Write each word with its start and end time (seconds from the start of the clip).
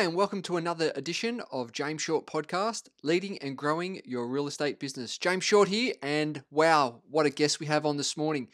Hi, 0.00 0.06
and 0.06 0.14
welcome 0.14 0.40
to 0.44 0.56
another 0.56 0.92
edition 0.96 1.42
of 1.52 1.72
James 1.72 2.00
Short 2.00 2.26
Podcast, 2.26 2.88
leading 3.02 3.36
and 3.42 3.54
growing 3.54 4.00
your 4.06 4.26
real 4.26 4.46
estate 4.46 4.80
business. 4.80 5.18
James 5.18 5.44
Short 5.44 5.68
here, 5.68 5.92
and 6.02 6.42
wow, 6.50 7.02
what 7.10 7.26
a 7.26 7.30
guest 7.30 7.60
we 7.60 7.66
have 7.66 7.84
on 7.84 7.98
this 7.98 8.16
morning. 8.16 8.48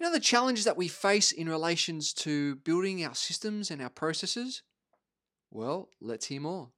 You 0.00 0.06
know, 0.06 0.12
the 0.12 0.18
challenges 0.18 0.64
that 0.64 0.76
we 0.76 0.88
face 0.88 1.30
in 1.30 1.48
relations 1.48 2.12
to 2.14 2.56
building 2.56 3.04
our 3.04 3.14
systems 3.14 3.70
and 3.70 3.80
our 3.80 3.88
processes? 3.88 4.64
Well, 5.52 5.90
let's 6.00 6.26
hear 6.26 6.40
more. 6.40 6.70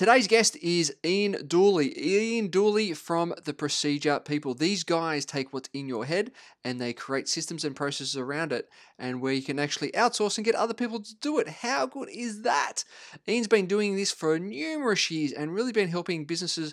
Today's 0.00 0.28
guest 0.28 0.56
is 0.62 0.94
Iain 1.04 1.46
Dooley. 1.46 1.92
Iain 1.94 2.48
Dooley 2.48 2.94
from 2.94 3.34
the 3.44 3.52
Procedure 3.52 4.18
People. 4.18 4.54
These 4.54 4.82
guys 4.82 5.26
take 5.26 5.52
what's 5.52 5.68
in 5.74 5.88
your 5.88 6.06
head 6.06 6.32
and 6.64 6.80
they 6.80 6.94
create 6.94 7.28
systems 7.28 7.66
and 7.66 7.76
processes 7.76 8.16
around 8.16 8.50
it, 8.50 8.70
and 8.98 9.20
where 9.20 9.34
you 9.34 9.42
can 9.42 9.58
actually 9.58 9.90
outsource 9.90 10.38
and 10.38 10.44
get 10.46 10.54
other 10.54 10.72
people 10.72 11.00
to 11.00 11.14
do 11.16 11.38
it. 11.38 11.48
How 11.48 11.84
good 11.84 12.08
is 12.08 12.40
that? 12.44 12.82
Iain's 13.28 13.46
been 13.46 13.66
doing 13.66 13.94
this 13.94 14.10
for 14.10 14.38
numerous 14.38 15.10
years 15.10 15.32
and 15.32 15.54
really 15.54 15.72
been 15.72 15.90
helping 15.90 16.24
businesses. 16.24 16.72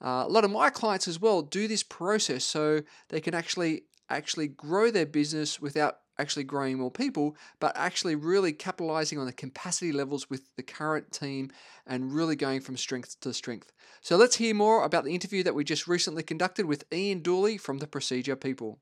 Uh, 0.00 0.22
a 0.24 0.28
lot 0.28 0.44
of 0.44 0.52
my 0.52 0.70
clients 0.70 1.08
as 1.08 1.20
well 1.20 1.42
do 1.42 1.66
this 1.66 1.82
process 1.82 2.44
so 2.44 2.82
they 3.08 3.20
can 3.20 3.34
actually 3.34 3.82
actually 4.08 4.46
grow 4.46 4.92
their 4.92 5.06
business 5.06 5.60
without 5.60 5.96
actually 6.20 6.44
growing 6.44 6.78
more 6.78 6.90
people, 6.90 7.34
but 7.58 7.72
actually 7.74 8.14
really 8.14 8.52
capitalizing 8.52 9.18
on 9.18 9.26
the 9.26 9.32
capacity 9.32 9.90
levels 9.90 10.28
with 10.28 10.54
the 10.56 10.62
current 10.62 11.10
team 11.10 11.50
and 11.86 12.12
really 12.12 12.36
going 12.36 12.60
from 12.60 12.76
strength 12.76 13.18
to 13.20 13.32
strength. 13.32 13.72
So 14.02 14.16
let's 14.16 14.36
hear 14.36 14.54
more 14.54 14.84
about 14.84 15.04
the 15.04 15.14
interview 15.14 15.42
that 15.42 15.54
we 15.54 15.64
just 15.64 15.88
recently 15.88 16.22
conducted 16.22 16.66
with 16.66 16.84
Iain 16.92 17.22
Dooley 17.22 17.58
from 17.58 17.78
the 17.78 17.86
Procedure 17.86 18.36
People. 18.36 18.78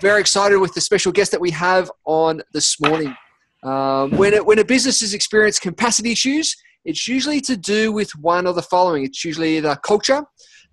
Very 0.00 0.20
excited 0.20 0.58
with 0.58 0.74
the 0.74 0.80
special 0.80 1.12
guest 1.12 1.30
that 1.32 1.40
we 1.40 1.50
have 1.50 1.90
on 2.06 2.42
this 2.52 2.80
morning. 2.80 3.14
Um, 3.62 4.10
when, 4.16 4.34
it, 4.34 4.44
when 4.44 4.58
a 4.58 4.64
business 4.64 5.00
has 5.00 5.14
experienced 5.14 5.60
capacity 5.60 6.10
issues, 6.10 6.56
it's 6.84 7.06
usually 7.06 7.40
to 7.42 7.56
do 7.56 7.92
with 7.92 8.10
one 8.16 8.46
of 8.46 8.54
the 8.54 8.62
following. 8.62 9.04
It's 9.04 9.24
usually 9.24 9.58
either 9.58 9.76
culture, 9.76 10.24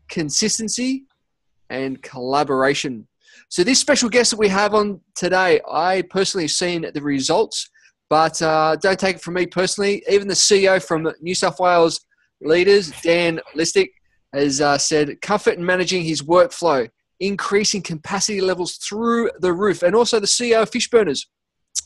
consistency, 0.10 1.06
and 1.70 2.02
collaboration. 2.02 3.08
So 3.50 3.64
this 3.64 3.80
special 3.80 4.10
guest 4.10 4.32
that 4.32 4.38
we 4.40 4.48
have 4.50 4.74
on 4.74 5.02
today, 5.16 5.60
I 5.70 6.04
personally 6.10 6.46
have 6.46 6.52
seen 6.52 6.86
the 6.94 7.02
results, 7.02 7.70
but 8.10 8.42
uh, 8.42 8.76
don't 8.82 9.00
take 9.00 9.18
it 9.18 9.22
from 9.22 9.36
me 9.36 9.46
personally. 9.46 10.04
Even 10.10 10.28
the 10.28 10.34
CEO 10.34 10.84
from 10.84 11.12
New 11.22 11.36
South 11.36 11.60
Wales 11.60 12.00
Leaders, 12.42 12.92
Dan 13.02 13.40
Listick, 13.56 13.90
has 14.34 14.62
uh, 14.62 14.78
said 14.78 15.20
comfort 15.22 15.58
in 15.58 15.66
managing 15.66 16.04
his 16.04 16.22
workflow, 16.22 16.88
increasing 17.20 17.82
capacity 17.82 18.42
levels 18.42 18.76
through 18.78 19.32
the 19.40 19.54
roof, 19.54 19.84
and 19.84 19.96
also 19.96 20.20
the 20.20 20.28
CEO 20.28 20.62
of 20.62 20.72
Fishburners, 20.72 21.26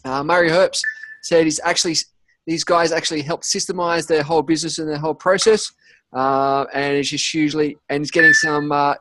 uh, 0.06 0.24
Murray 0.24 0.50
Hurps, 0.50 0.82
said 1.24 1.46
he's 1.46 1.62
actually 1.64 1.96
these 2.46 2.64
guys 2.64 2.92
actually 2.92 3.22
help 3.22 3.44
systemize 3.44 4.08
their 4.08 4.24
whole 4.24 4.42
business 4.42 4.80
and 4.80 4.90
their 4.90 4.98
whole 4.98 5.14
process. 5.14 5.72
Uh, 6.14 6.66
and 6.74 6.96
it's 6.96 7.10
just 7.10 7.32
hugely, 7.32 7.78
and 7.90 8.02
it's 8.02 8.12
getting 8.12 8.34
some 8.34 8.72
uh, 8.72 8.94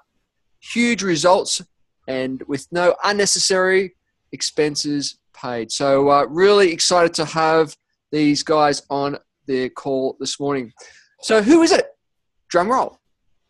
huge 0.60 1.02
results 1.02 1.60
and 2.08 2.42
with 2.48 2.66
no 2.72 2.96
unnecessary 3.04 3.94
expenses 4.32 5.18
paid. 5.34 5.70
So, 5.70 6.08
uh, 6.10 6.24
really 6.28 6.72
excited 6.72 7.14
to 7.14 7.24
have 7.26 7.76
these 8.10 8.42
guys 8.42 8.82
on 8.88 9.18
their 9.46 9.68
call 9.68 10.16
this 10.20 10.40
morning. 10.40 10.72
So, 11.20 11.42
who 11.42 11.62
is 11.62 11.72
it? 11.72 11.86
Drum 12.48 12.70
roll. 12.70 12.98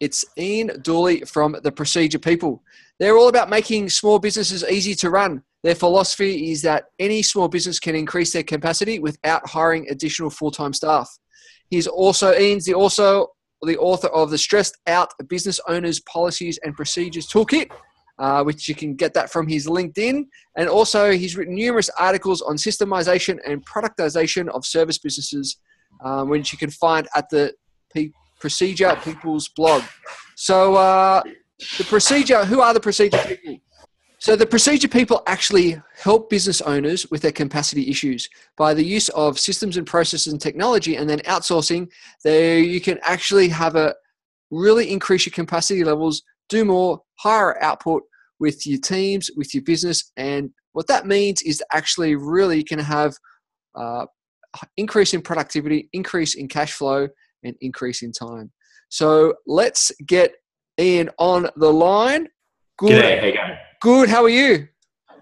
It's 0.00 0.24
Iain 0.36 0.80
Dooley 0.82 1.20
from 1.20 1.56
the 1.62 1.70
Procedure 1.70 2.18
People. 2.18 2.62
They're 2.98 3.16
all 3.16 3.28
about 3.28 3.48
making 3.48 3.88
small 3.90 4.18
businesses 4.18 4.64
easy 4.64 4.94
to 4.96 5.10
run. 5.10 5.42
Their 5.62 5.74
philosophy 5.74 6.50
is 6.50 6.62
that 6.62 6.86
any 6.98 7.22
small 7.22 7.48
business 7.48 7.78
can 7.78 7.94
increase 7.94 8.32
their 8.32 8.42
capacity 8.42 8.98
without 8.98 9.48
hiring 9.48 9.88
additional 9.88 10.30
full-time 10.30 10.72
staff. 10.72 11.08
He's 11.70 11.86
also 11.86 12.32
Iain's 12.32 12.64
the 12.64 12.74
also 12.74 13.28
the 13.62 13.78
author 13.78 14.08
of 14.08 14.30
the 14.30 14.38
Stressed 14.38 14.76
Out 14.86 15.12
Business 15.28 15.60
Owners 15.68 16.00
Policies 16.00 16.58
and 16.64 16.74
Procedures 16.74 17.28
Toolkit, 17.28 17.70
uh, 18.18 18.42
which 18.42 18.68
you 18.68 18.74
can 18.74 18.94
get 18.94 19.14
that 19.14 19.30
from 19.30 19.46
his 19.46 19.66
LinkedIn. 19.66 20.26
And 20.56 20.68
also, 20.68 21.12
he's 21.12 21.36
written 21.36 21.54
numerous 21.54 21.88
articles 21.98 22.42
on 22.42 22.56
systemization 22.56 23.38
and 23.46 23.64
productization 23.64 24.48
of 24.48 24.66
service 24.66 24.98
businesses, 24.98 25.58
um, 26.04 26.28
which 26.28 26.52
you 26.52 26.58
can 26.58 26.70
find 26.70 27.06
at 27.14 27.30
the 27.30 27.54
P- 27.94 28.12
Procedure 28.40 28.98
People's 29.04 29.48
blog. 29.48 29.82
So, 30.34 30.74
uh, 30.74 31.22
the 31.78 31.84
procedure, 31.84 32.44
who 32.44 32.60
are 32.60 32.74
the 32.74 32.80
procedure 32.80 33.18
people? 33.18 33.61
So 34.22 34.36
the 34.36 34.46
procedure 34.46 34.86
people 34.86 35.24
actually 35.26 35.82
help 35.96 36.30
business 36.30 36.60
owners 36.60 37.10
with 37.10 37.22
their 37.22 37.32
capacity 37.32 37.90
issues. 37.90 38.28
By 38.56 38.72
the 38.72 38.84
use 38.84 39.08
of 39.08 39.36
systems 39.36 39.76
and 39.76 39.84
processes 39.84 40.32
and 40.32 40.40
technology 40.40 40.94
and 40.94 41.10
then 41.10 41.18
outsourcing 41.26 41.90
there 42.22 42.60
you 42.60 42.80
can 42.80 43.00
actually 43.02 43.48
have 43.48 43.74
a 43.74 43.96
really 44.52 44.92
increase 44.92 45.26
your 45.26 45.32
capacity 45.32 45.82
levels 45.82 46.22
do 46.48 46.64
more 46.64 47.02
higher 47.18 47.60
output 47.60 48.04
with 48.38 48.64
your 48.64 48.78
teams 48.78 49.28
with 49.36 49.54
your 49.54 49.64
business. 49.64 50.12
And 50.16 50.50
what 50.70 50.86
that 50.86 51.04
means 51.04 51.42
is 51.42 51.60
actually 51.72 52.14
really 52.14 52.58
you 52.58 52.64
can 52.64 52.78
have 52.78 53.16
uh, 53.74 54.06
increase 54.76 55.14
in 55.14 55.22
productivity 55.22 55.88
increase 55.94 56.36
in 56.36 56.46
cash 56.46 56.74
flow 56.74 57.08
and 57.42 57.56
increase 57.60 58.02
in 58.02 58.12
time. 58.12 58.52
So 58.88 59.34
let's 59.48 59.90
get 60.06 60.34
iain 60.78 61.10
on 61.18 61.48
the 61.56 61.72
line. 61.72 62.28
Good. 62.78 63.02
G'day, 63.02 63.20
how 63.20 63.26
you 63.26 63.34
going 63.34 63.58
Good. 63.82 64.08
How 64.08 64.22
are 64.22 64.28
you? 64.28 64.68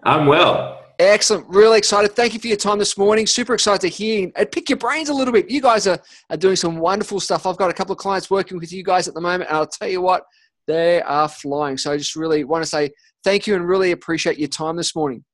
I'm 0.03 0.27
well. 0.27 0.85
Excellent. 0.99 1.49
Really 1.49 1.79
excited. 1.79 2.15
Thank 2.15 2.35
you 2.35 2.41
for 2.41 2.47
your 2.47 2.59
time 2.59 2.79
this 2.79 2.99
morning. 2.99 3.27
Super 3.27 3.55
excited 3.55 3.81
to 3.81 3.89
hear 3.89 4.31
and 4.37 4.53
pick 4.53 4.69
your 4.69 4.77
brains 4.77 5.09
a 5.09 5.15
little 5.15 5.33
bit. 5.33 5.51
You 5.51 5.63
guys 5.63 5.87
are, 5.87 5.99
are 6.29 6.37
doing 6.37 6.57
some 6.57 6.77
wonderful 6.77 7.21
stuff. 7.21 7.47
I've 7.47 7.57
got 7.57 7.71
a 7.71 7.73
couple 7.73 7.95
of 7.95 7.99
clients 7.99 8.29
working 8.29 8.59
with 8.59 8.71
you 8.71 8.85
guys 8.85 9.09
at 9.09 9.15
the 9.15 9.21
moment, 9.23 9.49
and 9.49 9.57
I'll 9.57 9.67
tell 9.67 9.89
you 9.89 10.03
what, 10.03 10.25
they 10.67 11.01
are 11.01 11.27
flying. 11.27 11.79
So 11.79 11.91
I 11.91 11.97
just 11.97 12.15
really 12.15 12.45
want 12.45 12.63
to 12.63 12.69
say 12.69 12.91
thank 13.25 13.47
you 13.47 13.55
and 13.55 13.67
really 13.67 13.93
appreciate 13.93 14.39
your 14.39 14.49
time 14.49 14.77
this 14.77 14.95
morning. 14.95 15.25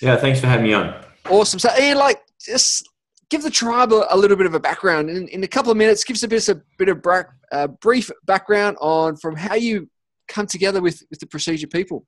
Yeah, 0.00 0.16
thanks 0.16 0.40
for 0.40 0.48
having 0.48 0.66
me 0.66 0.72
on. 0.72 0.92
Awesome. 1.30 1.60
So, 1.60 1.68
Iain, 1.68 1.96
like, 1.96 2.20
just 2.44 2.88
give 3.30 3.44
the 3.44 3.50
tribe 3.50 3.92
a, 3.92 4.08
a 4.10 4.16
little 4.16 4.36
bit 4.36 4.46
of 4.46 4.54
a 4.54 4.60
background 4.60 5.08
in, 5.08 5.28
in, 5.28 5.44
a 5.44 5.48
couple 5.48 5.70
of 5.70 5.76
minutes. 5.76 6.02
Give 6.02 6.16
us 6.16 6.24
a 6.24 6.28
bit, 6.28 6.48
a 6.48 6.60
bit 6.78 6.88
of 6.88 7.00
bra- 7.00 7.22
uh, 7.52 7.68
brief 7.68 8.10
background 8.26 8.76
on 8.80 9.16
from 9.18 9.36
how 9.36 9.54
you 9.54 9.88
come 10.26 10.48
together 10.48 10.82
with, 10.82 11.00
with 11.10 11.20
the 11.20 11.26
procedure 11.26 11.68
people. 11.68 12.06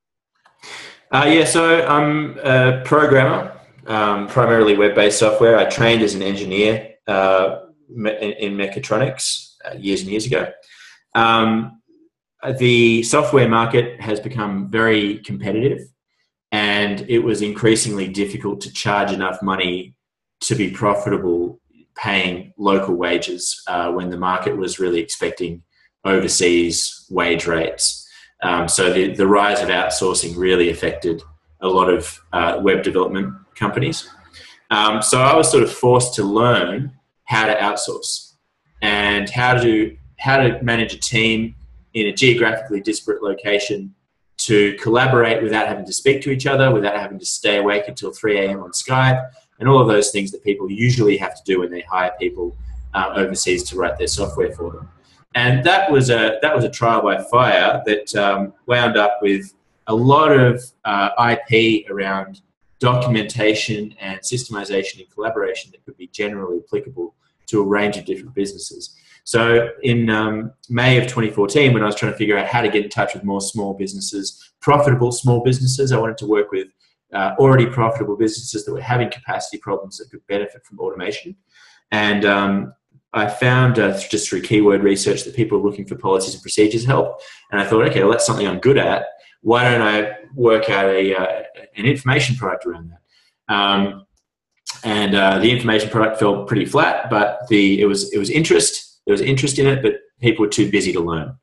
Uh, 1.11 1.27
yeah, 1.29 1.45
so 1.45 1.87
I'm 1.87 2.39
a 2.39 2.83
programmer, 2.85 3.61
um, 3.87 4.27
primarily 4.27 4.77
web-based 4.77 5.19
software. 5.19 5.57
I 5.57 5.67
trained 5.67 6.03
as 6.03 6.15
an 6.15 6.23
engineer 6.23 6.95
uh, 7.07 7.61
in, 7.89 8.07
in, 8.07 8.57
mechatronics 8.57 9.55
uh, 9.65 9.75
years 9.77 10.01
and 10.01 10.11
years 10.11 10.27
ago. 10.27 10.51
Um, 11.15 11.81
the 12.59 13.03
software 13.05 13.49
market 13.49 14.01
has 14.01 14.19
become 14.21 14.71
very 14.71 15.19
competitive, 15.19 15.81
and 16.51 17.05
it 17.09 17.21
was 17.21 17.43
increasingly 17.43 18.09
difficult 18.09 18.61
to 18.63 18.73
charge 18.73 19.13
enough 19.13 19.41
money 19.43 19.95
to 20.41 20.55
be 20.55 20.71
profitable 20.71 21.61
paying 21.97 22.53
local 22.59 22.95
wages 22.95 23.63
uh, 23.67 23.91
when 23.93 24.11
the 24.11 24.17
market 24.17 24.57
was 24.57 24.79
really 24.79 25.01
expecting 25.01 25.63
overseas 26.05 27.07
wage 27.11 27.47
rates. 27.47 28.04
Um, 28.43 28.69
so 28.69 28.93
the, 28.93 29.15
the 29.15 29.27
rise 29.27 29.63
of 29.63 29.69
outsourcing 29.69 30.37
really 30.37 30.71
affected 30.71 31.23
a 31.61 31.69
lot 31.69 31.89
of 31.89 32.21
uh, 32.33 32.59
web 32.61 32.83
development 32.83 33.35
companies. 33.55 34.09
Um, 34.71 35.03
so 35.03 35.21
I 35.21 35.35
was 35.35 35.51
sort 35.51 35.63
of 35.63 35.73
forced 35.73 36.15
to 36.15 36.25
learn 36.25 36.93
how 37.25 37.47
to 37.47 37.55
outsource 37.55 38.33
and 38.83 39.31
how 39.31 39.55
to 39.55 39.97
how 40.19 40.37
to 40.39 40.63
manage 40.63 40.95
a 40.95 40.99
team 40.99 41.55
in 41.95 42.07
a 42.07 42.13
geographically 42.13 42.81
disparate 42.81 43.23
location 43.23 43.95
to 44.37 44.75
collaborate 44.77 45.43
without 45.43 45.69
having 45.69 45.85
to 45.85 45.93
speak 45.93 46.23
to 46.23 46.31
each 46.31 46.47
other, 46.47 46.73
without 46.73 46.97
having 46.97 47.19
to 47.19 47.27
stay 47.27 47.59
awake 47.59 47.85
until 47.89 48.11
3 48.13 48.39
a.m. 48.39 48.63
on 48.63 48.71
Skype, 48.73 49.25
and 49.59 49.69
all 49.69 49.81
of 49.81 49.87
those 49.87 50.11
things 50.11 50.31
that 50.33 50.43
people 50.43 50.71
usually 50.71 51.17
have 51.17 51.35
to 51.35 51.43
do 51.45 51.61
when 51.61 51.71
they 51.71 51.83
hire 51.83 52.13
people 52.19 52.57
uh, 52.95 53.13
overseas 53.15 53.63
to 53.65 53.77
write 53.77 53.97
their 53.99 54.09
software 54.09 54.53
for 54.53 54.73
them 54.73 54.89
and 55.35 55.65
that 55.65 55.91
was 55.91 56.11
a 56.11 56.39
that 56.43 56.55
was 56.55 56.65
a 56.65 56.71
trial 56.71 57.03
by 57.03 57.23
fire 57.25 57.83
that 57.87 58.15
um, 58.15 58.53
wound 58.67 58.97
up 58.97 59.19
with 59.21 59.53
a 59.87 59.95
lot 59.95 60.33
of 60.33 60.63
uh, 60.85 61.11
IP 61.51 61.91
around 61.91 62.41
documentation 62.79 63.95
and 64.01 64.21
systemization 64.21 65.01
and 65.01 65.11
collaboration 65.11 65.71
that 65.73 65.85
could 65.85 65.97
be 65.97 66.07
generally 66.09 66.61
applicable 66.67 67.15
to 67.47 67.61
a 67.61 67.65
range 67.65 67.97
of 67.97 68.05
different 68.05 68.35
businesses. 68.35 68.97
So 69.25 69.71
in 69.83 70.11
um, 70.11 70.53
May 70.69 70.99
of 70.99 71.05
2014, 71.05 71.73
when 71.73 71.83
I 71.83 71.87
was 71.87 71.95
trying 71.95 72.13
to 72.13 72.19
figure 72.19 72.37
out 72.37 72.47
how 72.47 72.61
to 72.61 72.69
get 72.69 72.85
in 72.85 72.91
touch 72.91 73.15
with 73.15 73.25
more 73.25 73.41
small 73.41 73.73
businesses, 73.73 74.53
profitable 74.61 75.13
small 75.13 75.43
businesses, 75.43 75.93
I 75.93 75.99
wanted 75.99 76.19
to 76.19 76.27
work 76.27 76.51
with 76.53 76.69
uh, 77.15 77.35
already 77.39 77.67
profitable 77.67 78.17
businesses 78.17 78.65
that 78.65 78.73
were 78.73 78.81
having 78.81 79.11
capacity 79.11 79.59
problems 79.59 79.97
that 79.99 80.11
could 80.11 80.27
benefit 80.27 80.65
from 80.67 80.79
automation. 80.79 81.37
And 81.91 82.25
um, 82.25 82.75
I 83.15 83.29
found 83.29 83.79
uh, 83.79 83.97
just 84.09 84.29
through 84.29 84.43
keyword 84.43 84.83
research 84.83 85.23
that 85.25 85.37
people 85.37 85.59
are 85.59 85.63
looking 85.63 85.87
for 85.87 85.95
policies 85.95 86.35
and 86.35 86.43
procedures 86.43 86.85
help, 86.85 87.21
and 87.51 87.61
I 87.61 87.65
thought, 87.65 87.87
okay, 87.89 88.03
well 88.03 88.11
that's 88.11 88.27
something 88.27 88.47
I'm 88.47 88.59
good 88.59 88.77
at. 88.77 89.07
Why 89.43 89.63
don't 89.65 89.83
I 89.83 90.13
work 90.35 90.69
out 90.69 90.87
a 90.87 91.15
uh, 91.15 91.43
an 91.77 91.87
information 91.87 92.37
product 92.37 92.67
around 92.67 92.91
that? 92.91 93.55
Um, 93.55 94.07
and 94.83 95.15
uh, 95.15 95.39
the 95.39 95.51
information 95.51 95.91
product 95.91 96.19
fell 96.19 96.45
pretty 96.45 96.67
flat, 96.67 97.09
but 97.09 97.41
the 97.49 97.81
it 97.81 97.87
was 97.87 98.13
it 98.13 98.19
was 98.19 98.31
interest. 98.31 99.01
There 99.07 99.13
was 99.13 99.21
interest 99.21 99.59
in 99.59 99.67
it, 99.67 99.83
but 99.83 99.95
people 100.21 100.45
were 100.45 100.51
too 100.51 100.71
busy 100.71 100.93
to 100.93 101.01
learn. 101.01 101.37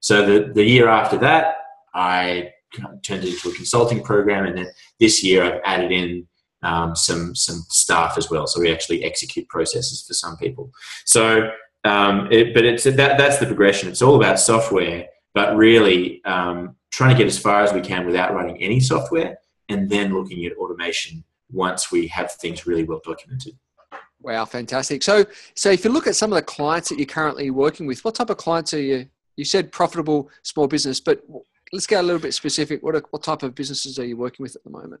So 0.00 0.24
the 0.24 0.52
the 0.52 0.64
year 0.64 0.88
after 0.88 1.18
that, 1.18 1.56
I 1.94 2.52
turned 3.02 3.24
it 3.24 3.34
into 3.34 3.50
a 3.50 3.54
consulting 3.54 4.02
program, 4.02 4.46
and 4.46 4.56
then 4.56 4.68
this 4.98 5.22
year 5.22 5.44
I've 5.44 5.60
added 5.64 5.92
in 5.92 6.26
um, 6.62 6.96
some 6.96 7.34
some 7.34 7.64
staff 7.68 8.18
as 8.18 8.30
well. 8.30 8.46
So 8.46 8.60
we 8.60 8.72
actually 8.72 9.04
execute 9.04 9.48
processes 9.48 10.04
for 10.06 10.14
some 10.14 10.36
people. 10.36 10.70
So, 11.04 11.50
um, 11.84 12.28
it, 12.30 12.54
but 12.54 12.64
it's 12.64 12.84
that 12.84 12.96
that's 12.96 13.38
the 13.38 13.46
progression. 13.46 13.88
It's 13.88 14.02
all 14.02 14.16
about 14.16 14.40
software, 14.40 15.06
but 15.34 15.56
really 15.56 16.22
um, 16.24 16.76
trying 16.90 17.10
to 17.10 17.16
get 17.16 17.26
as 17.26 17.38
far 17.38 17.62
as 17.62 17.72
we 17.72 17.80
can 17.80 18.06
without 18.06 18.34
writing 18.34 18.60
any 18.62 18.80
software, 18.80 19.38
and 19.68 19.88
then 19.88 20.12
looking 20.12 20.44
at 20.46 20.52
automation 20.56 21.24
once 21.50 21.90
we 21.90 22.06
have 22.08 22.32
things 22.32 22.66
really 22.66 22.84
well 22.84 23.00
documented. 23.04 23.56
Wow, 24.20 24.44
fantastic! 24.44 25.02
So, 25.02 25.24
so 25.54 25.70
if 25.70 25.84
you 25.84 25.90
look 25.90 26.06
at 26.06 26.16
some 26.16 26.32
of 26.32 26.36
the 26.36 26.42
clients 26.42 26.88
that 26.88 26.98
you're 26.98 27.06
currently 27.06 27.50
working 27.50 27.86
with, 27.86 28.04
what 28.04 28.16
type 28.16 28.30
of 28.30 28.36
clients 28.36 28.74
are 28.74 28.80
you? 28.80 29.06
You 29.36 29.44
said 29.44 29.70
profitable 29.70 30.28
small 30.42 30.66
business, 30.66 30.98
but 30.98 31.22
let's 31.72 31.86
get 31.86 32.00
a 32.00 32.02
little 32.02 32.20
bit 32.20 32.34
specific. 32.34 32.82
What 32.82 33.00
what 33.12 33.22
type 33.22 33.44
of 33.44 33.54
businesses 33.54 33.98
are 34.00 34.04
you 34.04 34.16
working 34.16 34.42
with 34.42 34.56
at 34.56 34.64
the 34.64 34.70
moment? 34.70 35.00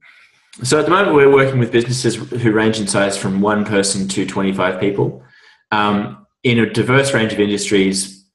So 0.62 0.78
at 0.78 0.86
the 0.86 0.90
moment, 0.90 1.14
we're 1.14 1.32
working 1.32 1.60
with 1.60 1.70
businesses 1.70 2.16
who 2.16 2.52
range 2.52 2.80
in 2.80 2.86
size 2.86 3.16
from 3.16 3.40
one 3.40 3.64
person 3.64 4.08
to 4.08 4.26
25 4.26 4.80
people 4.80 5.22
um, 5.70 6.26
in 6.42 6.58
a 6.58 6.68
diverse 6.68 7.14
range 7.14 7.32
of 7.32 7.38
industries, 7.38 8.26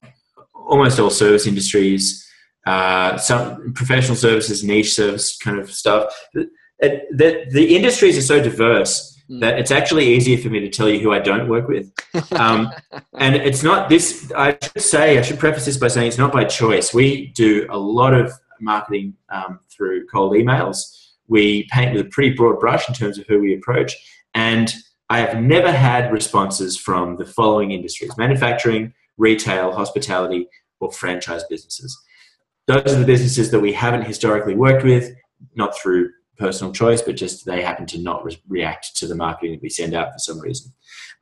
almost 0.53 0.99
all 0.99 1.09
service 1.09 1.47
industries, 1.47 2.25
uh, 2.65 3.17
some 3.17 3.73
professional 3.73 4.15
services, 4.15 4.63
niche 4.63 4.93
service 4.93 5.37
kind 5.37 5.59
of 5.59 5.71
stuff. 5.71 6.13
The, 6.33 6.49
the, 6.79 7.45
the 7.51 7.75
industries 7.75 8.17
are 8.17 8.21
so 8.21 8.41
diverse 8.41 9.21
hmm. 9.27 9.39
that 9.39 9.59
it's 9.59 9.71
actually 9.71 10.13
easier 10.13 10.37
for 10.37 10.49
me 10.49 10.61
to 10.61 10.69
tell 10.69 10.87
you 10.87 10.99
who 10.99 11.11
I 11.11 11.19
don't 11.19 11.49
work 11.49 11.67
with. 11.67 11.91
Um, 12.31 12.71
and 13.17 13.35
it's 13.35 13.63
not 13.63 13.89
this, 13.89 14.31
I 14.33 14.57
should 14.61 14.81
say, 14.81 15.17
I 15.17 15.21
should 15.23 15.39
preface 15.39 15.65
this 15.65 15.77
by 15.77 15.89
saying 15.89 16.07
it's 16.07 16.17
not 16.17 16.31
by 16.31 16.45
choice. 16.45 16.93
We 16.93 17.27
do 17.35 17.67
a 17.69 17.77
lot 17.77 18.13
of 18.13 18.31
marketing 18.61 19.15
um, 19.29 19.59
through 19.69 20.07
cold 20.07 20.33
emails 20.33 21.02
we 21.33 21.67
paint 21.71 21.93
with 21.93 22.05
a 22.05 22.09
pretty 22.09 22.35
broad 22.35 22.59
brush 22.59 22.87
in 22.87 22.93
terms 22.93 23.17
of 23.17 23.25
who 23.27 23.39
we 23.39 23.55
approach. 23.55 23.91
And 24.35 24.71
I 25.09 25.17
have 25.17 25.41
never 25.41 25.71
had 25.71 26.11
responses 26.11 26.77
from 26.77 27.17
the 27.17 27.25
following 27.25 27.71
industries 27.71 28.15
manufacturing, 28.19 28.93
retail, 29.17 29.71
hospitality, 29.71 30.47
or 30.79 30.91
franchise 30.91 31.43
businesses. 31.49 31.99
Those 32.67 32.93
are 32.93 32.99
the 32.99 33.05
businesses 33.05 33.49
that 33.49 33.59
we 33.59 33.73
haven't 33.73 34.03
historically 34.03 34.53
worked 34.53 34.83
with, 34.83 35.11
not 35.55 35.75
through 35.75 36.11
personal 36.37 36.71
choice, 36.71 37.01
but 37.01 37.15
just 37.15 37.47
they 37.47 37.63
happen 37.63 37.87
to 37.87 37.97
not 37.97 38.23
re- 38.23 38.41
react 38.47 38.95
to 38.97 39.07
the 39.07 39.15
marketing 39.15 39.53
that 39.53 39.61
we 39.63 39.69
send 39.69 39.95
out 39.95 40.13
for 40.13 40.19
some 40.19 40.39
reason. 40.39 40.71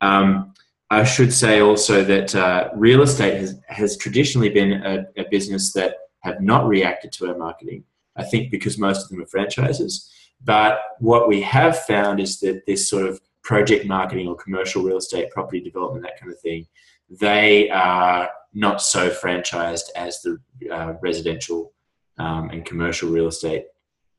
Um, 0.02 0.54
I 0.90 1.06
should 1.06 1.32
say 1.32 1.62
also 1.62 2.04
that 2.04 2.36
uh, 2.36 2.70
real 2.76 3.02
estate 3.02 3.40
has, 3.40 3.58
has 3.70 3.96
traditionally 3.96 4.50
been 4.50 4.74
a, 4.74 5.06
a, 5.18 5.24
business 5.32 5.72
that 5.72 5.96
have 6.20 6.42
not 6.42 6.68
reacted 6.68 7.14
to 7.14 7.30
our 7.30 7.38
marketing. 7.38 7.86
I 8.22 8.24
think 8.24 8.52
because 8.52 8.78
most 8.78 9.04
of 9.04 9.10
them 9.10 9.22
are 9.22 9.26
franchises. 9.26 10.10
But 10.44 10.80
what 11.00 11.28
we 11.28 11.42
have 11.42 11.78
found 11.80 12.20
is 12.20 12.40
that 12.40 12.66
this 12.66 12.90
sort 12.90 13.06
of 13.06 13.20
project 13.44 13.86
marketing 13.86 14.28
or 14.28 14.36
commercial 14.36 14.84
real 14.84 14.98
estate, 14.98 15.32
property 15.32 15.60
development, 15.60 16.04
that 16.04 16.20
kind 16.20 16.32
of 16.32 16.40
thing, 16.40 16.68
they 17.10 17.70
are 17.70 18.30
not 18.54 18.82
so 18.82 19.10
franchised 19.10 19.88
as 19.96 20.22
the 20.22 20.40
uh, 20.72 20.94
residential 21.02 21.74
um, 22.18 22.50
and 22.52 22.66
commercial 22.66 23.10
real 23.10 23.28
estate. 23.28 23.66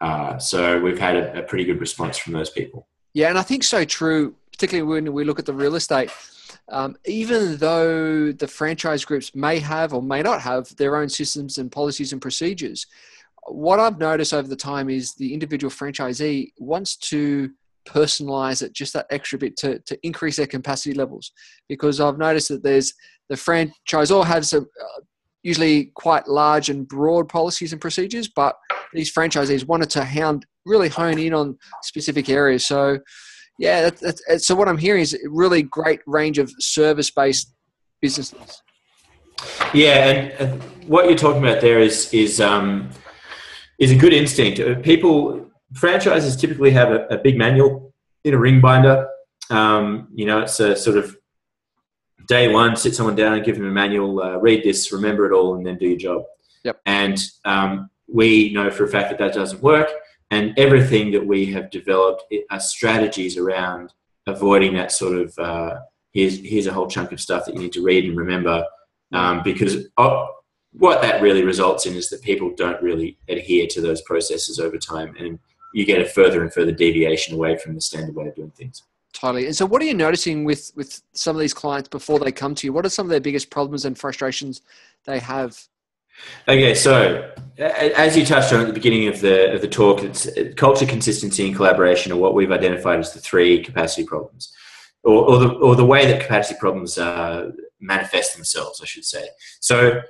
Uh, 0.00 0.36
so 0.38 0.80
we've 0.80 0.98
had 0.98 1.16
a, 1.16 1.38
a 1.38 1.42
pretty 1.42 1.64
good 1.64 1.80
response 1.80 2.18
from 2.18 2.32
those 2.32 2.50
people. 2.50 2.88
Yeah, 3.14 3.28
and 3.28 3.38
I 3.38 3.42
think 3.42 3.62
so 3.62 3.84
true, 3.84 4.34
particularly 4.50 4.88
when 4.88 5.12
we 5.12 5.24
look 5.24 5.38
at 5.38 5.46
the 5.46 5.52
real 5.52 5.76
estate. 5.76 6.10
Um, 6.68 6.96
even 7.04 7.56
though 7.58 8.32
the 8.32 8.48
franchise 8.48 9.04
groups 9.04 9.34
may 9.34 9.58
have 9.58 9.92
or 9.92 10.02
may 10.02 10.22
not 10.22 10.40
have 10.40 10.74
their 10.76 10.96
own 10.96 11.08
systems 11.08 11.58
and 11.58 11.70
policies 11.70 12.12
and 12.12 12.22
procedures, 12.22 12.86
what 13.48 13.80
I've 13.80 13.98
noticed 13.98 14.32
over 14.32 14.48
the 14.48 14.56
time 14.56 14.88
is 14.88 15.14
the 15.14 15.32
individual 15.32 15.70
franchisee 15.70 16.52
wants 16.58 16.96
to 16.96 17.50
personalize 17.86 18.62
it 18.62 18.72
just 18.72 18.92
that 18.92 19.06
extra 19.10 19.38
bit 19.38 19.56
to, 19.56 19.78
to 19.80 19.98
increase 20.06 20.36
their 20.36 20.46
capacity 20.46 20.94
levels 20.94 21.32
because 21.68 22.00
I've 22.00 22.18
noticed 22.18 22.48
that 22.48 22.62
there's 22.62 22.94
the 23.28 23.34
franchisor 23.34 24.24
has 24.24 24.52
a, 24.52 24.58
uh, 24.58 25.00
usually 25.42 25.86
quite 25.94 26.28
large 26.28 26.70
and 26.70 26.86
broad 26.86 27.28
policies 27.28 27.72
and 27.72 27.80
procedures, 27.80 28.28
but 28.28 28.56
these 28.92 29.12
franchisees 29.12 29.66
wanted 29.66 29.90
to 29.90 30.04
hound 30.04 30.46
really 30.64 30.88
hone 30.88 31.18
in 31.18 31.34
on 31.34 31.58
specific 31.82 32.28
areas. 32.28 32.66
So, 32.66 32.98
yeah, 33.58 33.82
that's, 33.82 34.22
that's, 34.26 34.46
so 34.46 34.54
what 34.54 34.68
I'm 34.68 34.78
hearing 34.78 35.02
is 35.02 35.14
a 35.14 35.28
really 35.28 35.62
great 35.62 36.00
range 36.06 36.38
of 36.38 36.52
service 36.60 37.10
based 37.10 37.52
businesses. 38.00 38.62
Yeah, 39.74 40.30
and 40.38 40.62
what 40.86 41.06
you're 41.06 41.18
talking 41.18 41.42
about 41.42 41.60
there 41.60 41.80
is 41.80 42.12
is 42.14 42.40
um, 42.40 42.90
is 43.82 43.90
a 43.90 43.96
good 43.96 44.12
instinct. 44.12 44.60
Uh, 44.60 44.76
people, 44.76 45.50
franchises 45.74 46.36
typically 46.36 46.70
have 46.70 46.92
a, 46.92 47.04
a 47.08 47.18
big 47.18 47.36
manual 47.36 47.92
in 48.22 48.32
a 48.32 48.38
ring 48.38 48.60
binder. 48.60 49.08
Um, 49.50 50.06
you 50.14 50.24
know, 50.24 50.42
it's 50.42 50.60
a 50.60 50.76
sort 50.76 50.96
of 50.96 51.16
day 52.28 52.46
one, 52.52 52.76
sit 52.76 52.94
someone 52.94 53.16
down 53.16 53.34
and 53.34 53.44
give 53.44 53.56
them 53.56 53.66
a 53.66 53.72
manual, 53.72 54.22
uh, 54.22 54.36
read 54.36 54.62
this, 54.62 54.92
remember 54.92 55.26
it 55.26 55.34
all, 55.34 55.56
and 55.56 55.66
then 55.66 55.78
do 55.78 55.88
your 55.88 55.98
job. 55.98 56.22
Yep. 56.62 56.80
And 56.86 57.20
um, 57.44 57.90
we 58.06 58.52
know 58.52 58.70
for 58.70 58.84
a 58.84 58.88
fact 58.88 59.10
that 59.10 59.18
that 59.18 59.34
doesn't 59.34 59.60
work. 59.60 59.88
And 60.30 60.56
everything 60.56 61.10
that 61.10 61.26
we 61.26 61.46
have 61.46 61.68
developed 61.70 62.22
are 62.50 62.60
strategies 62.60 63.36
around 63.36 63.92
avoiding 64.26 64.74
that 64.74 64.92
sort 64.92 65.18
of 65.18 65.36
uh, 65.38 65.80
here's 66.12 66.38
here's 66.38 66.68
a 66.68 66.72
whole 66.72 66.86
chunk 66.86 67.10
of 67.10 67.20
stuff 67.20 67.44
that 67.44 67.54
you 67.54 67.60
need 67.60 67.72
to 67.72 67.82
read 67.82 68.04
and 68.04 68.16
remember 68.16 68.64
um, 69.12 69.42
because 69.42 69.88
oh, 69.98 70.28
what 70.72 71.02
that 71.02 71.20
really 71.20 71.42
results 71.42 71.86
in 71.86 71.94
is 71.94 72.08
that 72.10 72.22
people 72.22 72.52
don't 72.56 72.82
really 72.82 73.18
adhere 73.28 73.66
to 73.68 73.80
those 73.80 74.00
processes 74.02 74.58
over 74.58 74.78
time 74.78 75.14
and 75.18 75.38
you 75.74 75.84
get 75.84 76.00
a 76.00 76.04
further 76.04 76.42
and 76.42 76.52
further 76.52 76.72
deviation 76.72 77.34
away 77.34 77.56
from 77.56 77.74
the 77.74 77.80
standard 77.80 78.14
way 78.14 78.28
of 78.28 78.34
doing 78.34 78.50
things. 78.50 78.82
Totally. 79.12 79.46
And 79.46 79.54
so 79.54 79.66
what 79.66 79.82
are 79.82 79.84
you 79.84 79.94
noticing 79.94 80.44
with 80.44 80.72
with 80.74 81.02
some 81.12 81.36
of 81.36 81.40
these 81.40 81.54
clients 81.54 81.88
before 81.88 82.18
they 82.18 82.32
come 82.32 82.54
to 82.56 82.66
you? 82.66 82.72
What 82.72 82.86
are 82.86 82.90
some 82.90 83.06
of 83.06 83.10
their 83.10 83.20
biggest 83.20 83.50
problems 83.50 83.84
and 83.84 83.98
frustrations 83.98 84.62
they 85.04 85.18
have? 85.18 85.62
Okay 86.48 86.74
so 86.74 87.30
as 87.58 88.16
you 88.16 88.24
touched 88.24 88.52
on 88.52 88.60
at 88.60 88.66
the 88.66 88.72
beginning 88.72 89.08
of 89.08 89.20
the 89.20 89.52
of 89.54 89.60
the 89.60 89.68
talk 89.68 90.02
it's 90.02 90.28
culture 90.56 90.86
consistency 90.86 91.46
and 91.46 91.54
collaboration 91.54 92.12
are 92.12 92.16
what 92.16 92.34
we've 92.34 92.52
identified 92.52 92.98
as 92.98 93.12
the 93.12 93.20
three 93.20 93.62
capacity 93.62 94.06
problems. 94.06 94.52
Or, 95.04 95.28
or 95.28 95.38
the 95.38 95.48
or 95.48 95.74
the 95.74 95.84
way 95.84 96.06
that 96.06 96.22
capacity 96.22 96.58
problems 96.60 96.96
uh, 96.96 97.50
manifest 97.80 98.36
themselves 98.36 98.80
i 98.80 98.86
should 98.86 99.04
say. 99.04 99.26
So 99.60 100.00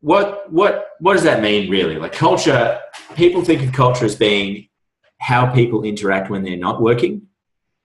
what 0.00 0.50
what 0.52 0.90
what 1.00 1.14
does 1.14 1.24
that 1.24 1.42
mean 1.42 1.70
really? 1.70 1.96
Like 1.96 2.12
culture, 2.12 2.80
people 3.14 3.42
think 3.42 3.62
of 3.62 3.72
culture 3.72 4.04
as 4.04 4.14
being 4.14 4.68
how 5.18 5.52
people 5.52 5.82
interact 5.82 6.30
when 6.30 6.42
they're 6.42 6.56
not 6.56 6.80
working. 6.80 7.26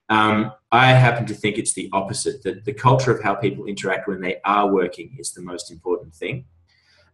Um, 0.10 0.52
I 0.72 0.88
happen 0.92 1.26
to 1.28 1.34
think 1.34 1.58
it's 1.58 1.74
the 1.74 1.90
opposite. 1.92 2.44
That 2.44 2.66
the 2.66 2.74
culture 2.74 3.12
of 3.12 3.24
how 3.24 3.36
people 3.36 3.66
interact 3.66 4.08
when 4.08 4.22
they 4.22 4.38
are 4.46 4.72
working 4.72 5.16
is 5.18 5.34
the 5.34 5.42
most 5.42 5.72
important 5.72 6.14
thing, 6.14 6.46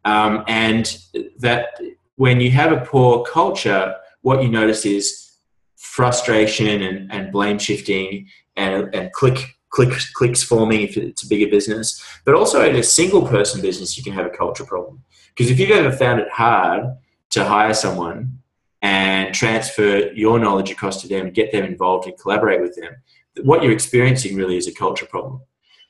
um, 0.03 0.43
and 0.47 0.97
that 1.37 1.79
when 2.15 2.41
you 2.41 2.51
have 2.51 2.73
a 2.73 2.85
poor 2.85 3.23
culture, 3.23 3.95
what 4.21 4.43
you 4.43 4.49
notice 4.49 4.85
is 4.85 5.37
frustration 5.77 6.81
and, 6.81 7.09
and 7.11 7.31
blame 7.31 7.57
shifting 7.57 8.27
and, 8.57 8.93
and 8.93 9.13
click 9.13 9.55
clicks 9.69 10.11
clicks 10.11 10.43
forming 10.43 10.81
if 10.81 10.97
it's 10.97 11.23
a 11.23 11.27
bigger 11.27 11.49
business. 11.49 12.03
But 12.25 12.35
also 12.35 12.67
in 12.67 12.75
a 12.75 12.83
single 12.83 13.25
person 13.27 13.61
business, 13.61 13.97
you 13.97 14.03
can 14.03 14.13
have 14.13 14.25
a 14.25 14.29
culture 14.29 14.65
problem 14.65 15.03
because 15.35 15.51
if 15.51 15.59
you've 15.59 15.71
ever 15.71 15.91
found 15.91 16.19
it 16.19 16.29
hard 16.29 16.83
to 17.31 17.43
hire 17.43 17.73
someone 17.73 18.39
and 18.81 19.33
transfer 19.33 20.11
your 20.13 20.39
knowledge 20.39 20.71
across 20.71 21.01
to 21.01 21.07
them 21.07 21.31
get 21.31 21.51
them 21.51 21.65
involved 21.65 22.07
and 22.07 22.17
collaborate 22.19 22.61
with 22.61 22.75
them, 22.75 22.95
what 23.43 23.61
you're 23.63 23.71
experiencing 23.71 24.35
really 24.35 24.57
is 24.57 24.67
a 24.67 24.73
culture 24.73 25.05
problem. 25.05 25.41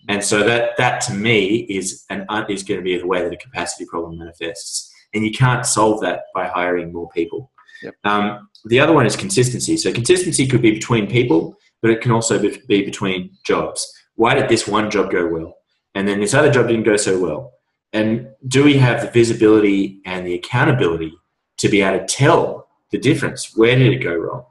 And 0.07 0.23
so 0.23 0.43
that 0.43 0.77
that 0.77 1.01
to 1.01 1.13
me 1.13 1.67
is 1.69 2.05
an 2.09 2.25
uh, 2.29 2.45
is 2.49 2.63
going 2.63 2.79
to 2.79 2.83
be 2.83 2.97
the 2.97 3.07
way 3.07 3.21
that 3.21 3.33
a 3.33 3.37
capacity 3.37 3.85
problem 3.85 4.17
manifests. 4.17 4.93
And 5.13 5.25
you 5.25 5.31
can't 5.31 5.65
solve 5.65 6.01
that 6.01 6.25
by 6.33 6.47
hiring 6.47 6.93
more 6.93 7.09
people. 7.09 7.51
Yep. 7.83 7.95
Um, 8.03 8.49
the 8.65 8.79
other 8.79 8.93
one 8.93 9.05
is 9.05 9.15
consistency. 9.15 9.77
So 9.77 9.91
consistency 9.91 10.47
could 10.47 10.61
be 10.61 10.71
between 10.71 11.07
people, 11.07 11.55
but 11.81 11.91
it 11.91 12.01
can 12.01 12.11
also 12.11 12.39
be 12.39 12.83
between 12.83 13.31
jobs. 13.45 13.91
Why 14.15 14.33
did 14.33 14.49
this 14.49 14.67
one 14.67 14.91
job 14.91 15.11
go 15.11 15.27
well? 15.27 15.55
And 15.95 16.07
then 16.07 16.19
this 16.19 16.33
other 16.33 16.51
job 16.51 16.67
didn't 16.67 16.83
go 16.83 16.97
so 16.97 17.19
well. 17.19 17.53
And 17.93 18.29
do 18.47 18.63
we 18.63 18.77
have 18.77 19.01
the 19.01 19.09
visibility 19.09 20.01
and 20.05 20.25
the 20.25 20.35
accountability 20.35 21.13
to 21.57 21.69
be 21.69 21.81
able 21.81 21.99
to 21.99 22.05
tell 22.05 22.67
the 22.91 22.97
difference? 22.97 23.55
Where 23.55 23.75
did 23.75 23.93
it 23.93 24.03
go 24.03 24.13
wrong? 24.13 24.45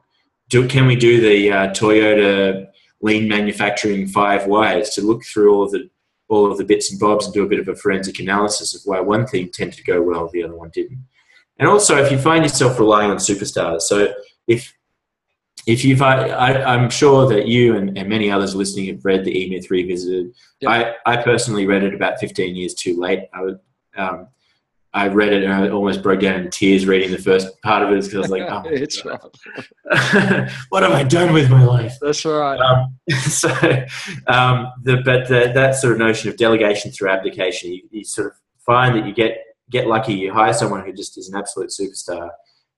Do, 0.48 0.66
can 0.66 0.86
we 0.86 0.96
do 0.96 1.20
the 1.20 1.52
uh, 1.52 1.68
Toyota 1.68 2.66
lean 3.00 3.28
manufacturing 3.28 4.08
five 4.08 4.46
whys 4.46 4.90
to 4.94 5.02
look 5.02 5.24
through 5.24 5.54
all 5.54 5.64
of 5.64 5.70
the 5.70 5.88
all 6.28 6.50
of 6.50 6.58
the 6.58 6.64
bits 6.64 6.90
and 6.90 7.00
bobs 7.00 7.24
and 7.24 7.32
do 7.32 7.42
a 7.42 7.48
bit 7.48 7.58
of 7.58 7.68
a 7.68 7.74
forensic 7.74 8.18
analysis 8.20 8.74
of 8.74 8.82
why 8.84 9.00
one 9.00 9.26
thing 9.26 9.48
tended 9.48 9.78
to 9.78 9.82
go 9.82 10.02
well, 10.02 10.28
the 10.28 10.42
other 10.42 10.54
one 10.54 10.70
didn't. 10.74 11.02
And 11.58 11.68
also, 11.68 11.96
if 11.96 12.10
you 12.12 12.18
find 12.18 12.44
yourself 12.44 12.78
relying 12.78 13.10
on 13.10 13.16
superstars, 13.16 13.82
so 13.82 14.12
if 14.46 14.72
if 15.66 15.84
you've, 15.84 16.00
I, 16.00 16.74
am 16.74 16.88
sure 16.88 17.28
that 17.28 17.46
you 17.46 17.76
and, 17.76 17.98
and, 17.98 18.08
many 18.08 18.30
others 18.30 18.54
listening 18.54 18.86
have 18.86 19.04
read 19.04 19.24
the 19.24 19.38
E 19.38 19.50
Myth 19.50 19.70
Revisited. 19.70 20.32
Yep. 20.60 20.70
I, 20.70 20.94
I 21.12 21.22
personally 21.22 21.66
read 21.66 21.84
it 21.84 21.92
about 21.92 22.18
15 22.18 22.56
years 22.56 22.72
too 22.72 22.98
late. 22.98 23.24
I 23.34 23.42
would, 23.42 23.58
um, 23.94 24.28
I 24.94 25.08
read 25.08 25.34
it 25.34 25.44
and 25.44 25.52
I 25.52 25.68
almost 25.68 26.02
broke 26.02 26.20
down 26.20 26.40
in 26.40 26.50
tears 26.50 26.86
reading 26.86 27.10
the 27.10 27.18
first 27.18 27.60
part 27.60 27.82
of 27.82 27.90
it 27.90 27.96
because 27.96 28.14
I 28.14 28.18
was 28.18 28.30
like, 28.30 28.42
oh, 28.48 28.62
it's 28.64 29.04
what 30.70 30.82
have 30.82 30.92
I 30.92 31.02
done 31.02 31.34
with 31.34 31.50
my 31.50 31.62
life? 31.62 31.98
That's 32.00 32.24
right. 32.24 32.58
Um, 32.58 32.98
so, 33.20 33.50
um, 34.26 34.72
the, 34.84 35.02
but 35.04 35.28
the, 35.28 35.52
that 35.54 35.74
sort 35.76 35.92
of 35.92 35.98
notion 35.98 36.30
of 36.30 36.38
delegation 36.38 36.90
through 36.92 37.10
abdication, 37.10 37.72
you, 37.72 37.82
you, 37.90 38.04
sort 38.04 38.28
of 38.28 38.32
find 38.64 38.96
that 38.96 39.06
you 39.06 39.12
get 39.12 39.36
get 39.70 39.86
lucky, 39.86 40.14
you 40.14 40.32
hire 40.32 40.52
someone 40.52 40.84
who 40.84 40.92
just 40.92 41.18
is 41.18 41.28
an 41.28 41.38
absolute 41.38 41.70
superstar, 41.70 42.30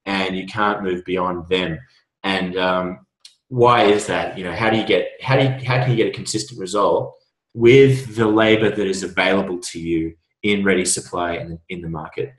and 0.06 0.36
you 0.36 0.46
can't 0.46 0.82
move 0.82 1.04
beyond 1.04 1.48
them. 1.48 1.78
And 2.22 2.56
um, 2.56 3.06
why 3.48 3.84
is 3.84 4.06
that? 4.06 4.38
You 4.38 4.44
know, 4.44 4.54
how 4.54 4.70
do 4.70 4.76
you 4.76 4.86
get 4.86 5.08
how 5.22 5.36
do 5.36 5.44
you, 5.44 5.50
how 5.66 5.82
can 5.82 5.90
you 5.90 5.96
get 5.96 6.08
a 6.08 6.16
consistent 6.16 6.60
result 6.60 7.14
with 7.54 8.14
the 8.16 8.26
labor 8.26 8.70
that 8.70 8.86
is 8.86 9.02
available 9.02 9.58
to 9.58 9.80
you 9.80 10.14
in 10.42 10.64
ready 10.64 10.84
supply 10.84 11.34
in, 11.34 11.58
in 11.68 11.82
the 11.82 11.88
market? 11.88 12.32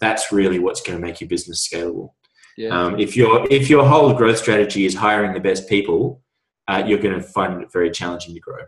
That's 0.00 0.32
really 0.32 0.58
what's 0.58 0.80
going 0.80 0.98
to 0.98 1.04
make 1.04 1.20
your 1.20 1.28
business 1.28 1.66
scalable. 1.66 2.10
Yeah. 2.56 2.70
Um, 2.70 2.98
if 2.98 3.16
your 3.16 3.46
if 3.50 3.68
your 3.68 3.86
whole 3.86 4.12
growth 4.14 4.38
strategy 4.38 4.86
is 4.86 4.94
hiring 4.94 5.34
the 5.34 5.40
best 5.40 5.68
people, 5.68 6.22
uh, 6.68 6.82
you're 6.86 6.98
going 6.98 7.14
to 7.14 7.22
find 7.22 7.62
it 7.62 7.72
very 7.72 7.90
challenging 7.90 8.34
to 8.34 8.40
grow. 8.40 8.62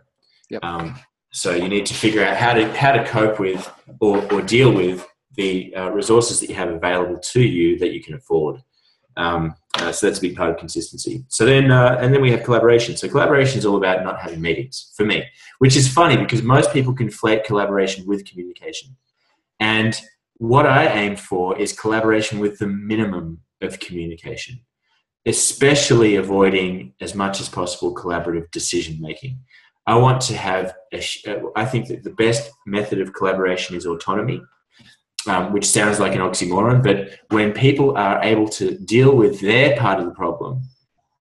Yep. 0.49 0.63
Um, 0.63 0.99
so 1.31 1.53
you 1.53 1.67
need 1.67 1.85
to 1.87 1.93
figure 1.93 2.23
out 2.23 2.37
how 2.37 2.53
to 2.53 2.71
how 2.77 2.91
to 2.91 3.03
cope 3.05 3.39
with 3.39 3.71
or, 3.99 4.31
or 4.31 4.41
deal 4.41 4.71
with 4.71 5.07
the 5.39 5.73
uh, 5.73 5.89
resources 5.91 6.41
that 6.41 6.49
you 6.49 6.55
have 6.55 6.69
available 6.69 7.17
to 7.17 7.41
you 7.41 7.79
that 7.79 7.93
you 7.93 8.03
can 8.03 8.13
afford. 8.13 8.61
Um, 9.15 9.55
uh, 9.75 9.91
so 9.93 10.05
that's 10.05 10.19
a 10.19 10.21
big 10.21 10.35
part 10.35 10.49
of 10.49 10.57
consistency. 10.57 11.23
So 11.29 11.45
then, 11.45 11.71
uh, 11.71 11.97
and 12.01 12.13
then 12.13 12.21
we 12.21 12.31
have 12.31 12.43
collaboration. 12.43 12.97
So 12.97 13.07
collaboration 13.07 13.57
is 13.57 13.65
all 13.65 13.77
about 13.77 14.03
not 14.03 14.19
having 14.19 14.41
meetings 14.41 14.91
for 14.97 15.05
me, 15.05 15.23
which 15.59 15.77
is 15.77 15.87
funny 15.87 16.17
because 16.17 16.41
most 16.43 16.73
people 16.73 16.93
conflate 16.93 17.45
collaboration 17.45 18.05
with 18.05 18.25
communication. 18.25 18.97
And 19.61 19.99
what 20.35 20.65
I 20.65 20.87
aim 20.87 21.15
for 21.15 21.57
is 21.57 21.71
collaboration 21.71 22.39
with 22.39 22.59
the 22.59 22.67
minimum 22.67 23.39
of 23.61 23.79
communication, 23.79 24.59
especially 25.25 26.17
avoiding 26.17 26.93
as 26.99 27.15
much 27.15 27.39
as 27.39 27.47
possible 27.47 27.95
collaborative 27.95 28.51
decision 28.51 28.99
making. 28.99 29.39
I 29.87 29.95
want 29.95 30.19
to 30.23 30.35
have, 30.35 30.75
a, 30.93 31.01
I 31.55 31.65
think 31.65 31.87
that 31.87 32.03
the 32.03 32.15
best 32.25 32.51
method 32.67 32.99
of 32.99 33.13
collaboration 33.13 33.77
is 33.77 33.85
autonomy 33.85 34.41
um, 35.27 35.53
which 35.53 35.65
sounds 35.65 35.99
like 35.99 36.13
an 36.13 36.21
oxymoron, 36.21 36.83
but 36.83 37.09
when 37.29 37.51
people 37.51 37.97
are 37.97 38.21
able 38.23 38.47
to 38.47 38.77
deal 38.77 39.15
with 39.15 39.39
their 39.41 39.75
part 39.77 39.99
of 39.99 40.05
the 40.05 40.11
problem 40.11 40.61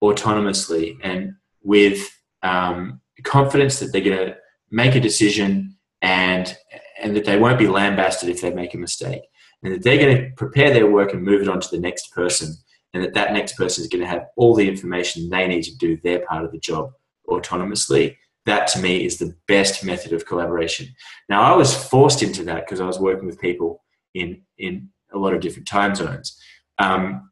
autonomously 0.02 0.96
and 1.02 1.34
with 1.62 2.08
um, 2.42 3.00
confidence 3.24 3.80
that 3.80 3.92
they're 3.92 4.00
going 4.00 4.16
to 4.16 4.36
make 4.70 4.94
a 4.94 5.00
decision 5.00 5.76
and 6.02 6.56
and 7.02 7.14
that 7.14 7.24
they 7.24 7.38
won't 7.38 7.58
be 7.58 7.68
lambasted 7.68 8.28
if 8.28 8.40
they 8.40 8.52
make 8.52 8.74
a 8.74 8.78
mistake, 8.78 9.22
and 9.62 9.72
that 9.72 9.82
they're 9.82 9.98
going 9.98 10.16
to 10.16 10.30
prepare 10.36 10.72
their 10.72 10.90
work 10.90 11.12
and 11.12 11.22
move 11.22 11.42
it 11.42 11.48
on 11.48 11.60
to 11.60 11.68
the 11.70 11.80
next 11.80 12.12
person, 12.12 12.54
and 12.92 13.02
that 13.02 13.14
that 13.14 13.32
next 13.32 13.56
person 13.56 13.82
is 13.82 13.88
going 13.88 14.02
to 14.02 14.08
have 14.08 14.26
all 14.36 14.54
the 14.54 14.68
information 14.68 15.28
they 15.28 15.46
need 15.46 15.62
to 15.62 15.76
do 15.76 15.96
their 16.02 16.20
part 16.26 16.44
of 16.44 16.52
the 16.52 16.58
job 16.58 16.90
autonomously. 17.28 18.16
That 18.46 18.66
to 18.68 18.80
me 18.80 19.04
is 19.04 19.18
the 19.18 19.34
best 19.46 19.84
method 19.84 20.12
of 20.12 20.26
collaboration. 20.26 20.88
Now, 21.28 21.42
I 21.42 21.56
was 21.56 21.74
forced 21.74 22.22
into 22.22 22.44
that 22.44 22.64
because 22.64 22.80
I 22.80 22.86
was 22.86 22.98
working 22.98 23.26
with 23.26 23.40
people 23.40 23.82
in 24.14 24.42
in 24.58 24.90
a 25.12 25.18
lot 25.18 25.34
of 25.34 25.40
different 25.40 25.68
time 25.68 25.94
zones. 25.94 26.38
Um, 26.78 27.30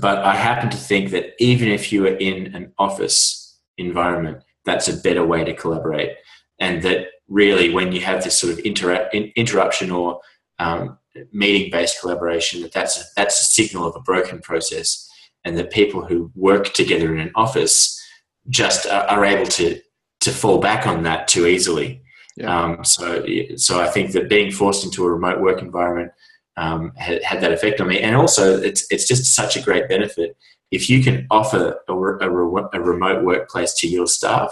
but 0.00 0.18
I 0.18 0.34
happen 0.34 0.70
to 0.70 0.76
think 0.76 1.10
that 1.10 1.34
even 1.38 1.68
if 1.68 1.92
you 1.92 2.06
are 2.06 2.16
in 2.16 2.54
an 2.54 2.72
office 2.78 3.58
environment, 3.78 4.42
that's 4.64 4.88
a 4.88 4.96
better 4.96 5.24
way 5.24 5.44
to 5.44 5.54
collaborate. 5.54 6.16
And 6.58 6.82
that 6.82 7.06
really, 7.28 7.72
when 7.72 7.92
you 7.92 8.00
have 8.00 8.24
this 8.24 8.38
sort 8.38 8.52
of 8.52 8.58
inter- 8.64 9.08
interruption 9.36 9.90
or 9.90 10.20
um, 10.58 10.98
meeting-based 11.32 12.00
collaboration, 12.00 12.62
that 12.62 12.72
that's 12.72 13.00
a, 13.00 13.04
that's 13.16 13.40
a 13.40 13.44
signal 13.44 13.86
of 13.86 13.94
a 13.96 14.00
broken 14.00 14.40
process, 14.40 15.08
and 15.44 15.56
that 15.56 15.70
people 15.70 16.04
who 16.04 16.30
work 16.34 16.72
together 16.72 17.14
in 17.14 17.20
an 17.20 17.32
office 17.34 18.00
just 18.48 18.86
are, 18.86 19.04
are 19.04 19.24
able 19.24 19.46
to 19.46 19.80
to 20.20 20.30
fall 20.32 20.58
back 20.58 20.86
on 20.86 21.04
that 21.04 21.28
too 21.28 21.46
easily. 21.46 22.02
Yeah. 22.36 22.54
Um, 22.54 22.84
so, 22.84 23.24
so 23.56 23.80
I 23.80 23.88
think 23.88 24.12
that 24.12 24.28
being 24.28 24.50
forced 24.50 24.84
into 24.84 25.04
a 25.04 25.10
remote 25.10 25.40
work 25.40 25.62
environment 25.62 26.12
um, 26.56 26.92
had, 26.96 27.22
had, 27.22 27.40
that 27.40 27.52
effect 27.52 27.80
on 27.80 27.88
me. 27.88 28.00
And 28.00 28.14
also, 28.14 28.60
it's 28.60 28.86
it's 28.90 29.08
just 29.08 29.34
such 29.34 29.56
a 29.56 29.62
great 29.62 29.88
benefit 29.88 30.36
if 30.70 30.90
you 30.90 31.02
can 31.02 31.26
offer 31.30 31.78
a, 31.88 31.94
a, 31.94 32.28
a 32.28 32.80
remote 32.80 33.24
workplace 33.24 33.74
to 33.74 33.88
your 33.88 34.06
staff. 34.06 34.50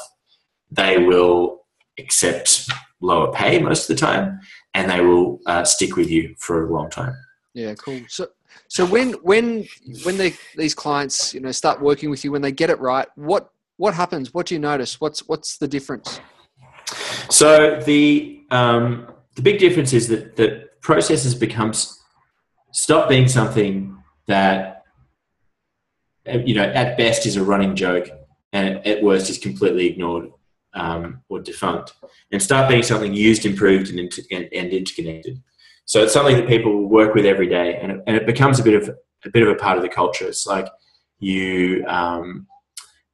They 0.70 0.98
will 0.98 1.64
accept 1.98 2.68
lower 3.00 3.32
pay 3.32 3.60
most 3.60 3.88
of 3.88 3.96
the 3.96 4.00
time, 4.00 4.40
and 4.74 4.90
they 4.90 5.00
will 5.00 5.40
uh, 5.46 5.64
stick 5.64 5.96
with 5.96 6.10
you 6.10 6.34
for 6.38 6.66
a 6.66 6.72
long 6.72 6.90
time. 6.90 7.14
Yeah, 7.52 7.74
cool. 7.74 8.00
So, 8.08 8.28
so 8.68 8.84
when 8.84 9.12
when 9.22 9.66
when 10.04 10.16
they, 10.16 10.34
these 10.56 10.74
clients 10.74 11.34
you 11.34 11.40
know 11.40 11.52
start 11.52 11.80
working 11.80 12.10
with 12.10 12.24
you, 12.24 12.32
when 12.32 12.42
they 12.42 12.52
get 12.52 12.70
it 12.70 12.80
right, 12.80 13.06
what 13.14 13.50
what 13.76 13.94
happens? 13.94 14.32
What 14.34 14.46
do 14.46 14.54
you 14.54 14.60
notice? 14.60 15.00
What's 15.00 15.20
what's 15.28 15.58
the 15.58 15.68
difference? 15.68 16.20
So 17.34 17.80
the 17.80 18.44
um, 18.52 19.08
the 19.34 19.42
big 19.42 19.58
difference 19.58 19.92
is 19.92 20.06
that 20.06 20.36
that 20.36 20.80
processes 20.80 21.34
becomes 21.34 22.00
stop 22.70 23.08
being 23.08 23.26
something 23.26 23.98
that 24.28 24.84
you 26.44 26.54
know 26.54 26.62
at 26.62 26.96
best 26.96 27.26
is 27.26 27.34
a 27.34 27.42
running 27.42 27.74
joke 27.74 28.08
and 28.52 28.86
at 28.86 29.02
worst 29.02 29.30
is 29.30 29.38
completely 29.38 29.86
ignored 29.86 30.30
um, 30.74 31.22
or 31.28 31.40
defunct, 31.40 31.94
and 32.30 32.40
start 32.40 32.68
being 32.68 32.84
something 32.84 33.12
used, 33.12 33.44
improved, 33.44 33.90
and, 33.90 33.98
inter- 33.98 34.22
and, 34.30 34.48
and, 34.52 34.72
interconnected. 34.72 35.42
So 35.86 36.04
it's 36.04 36.12
something 36.12 36.36
that 36.36 36.46
people 36.46 36.88
work 36.88 37.14
with 37.16 37.26
every 37.26 37.48
day, 37.48 37.80
and 37.82 37.90
it, 37.90 38.00
and 38.06 38.16
it 38.16 38.26
becomes 38.26 38.60
a 38.60 38.62
bit 38.62 38.80
of 38.80 38.88
a 39.24 39.30
bit 39.30 39.42
of 39.42 39.48
a 39.48 39.56
part 39.56 39.76
of 39.76 39.82
the 39.82 39.88
culture. 39.88 40.28
It's 40.28 40.46
like 40.46 40.68
you 41.18 41.84
um, 41.88 42.46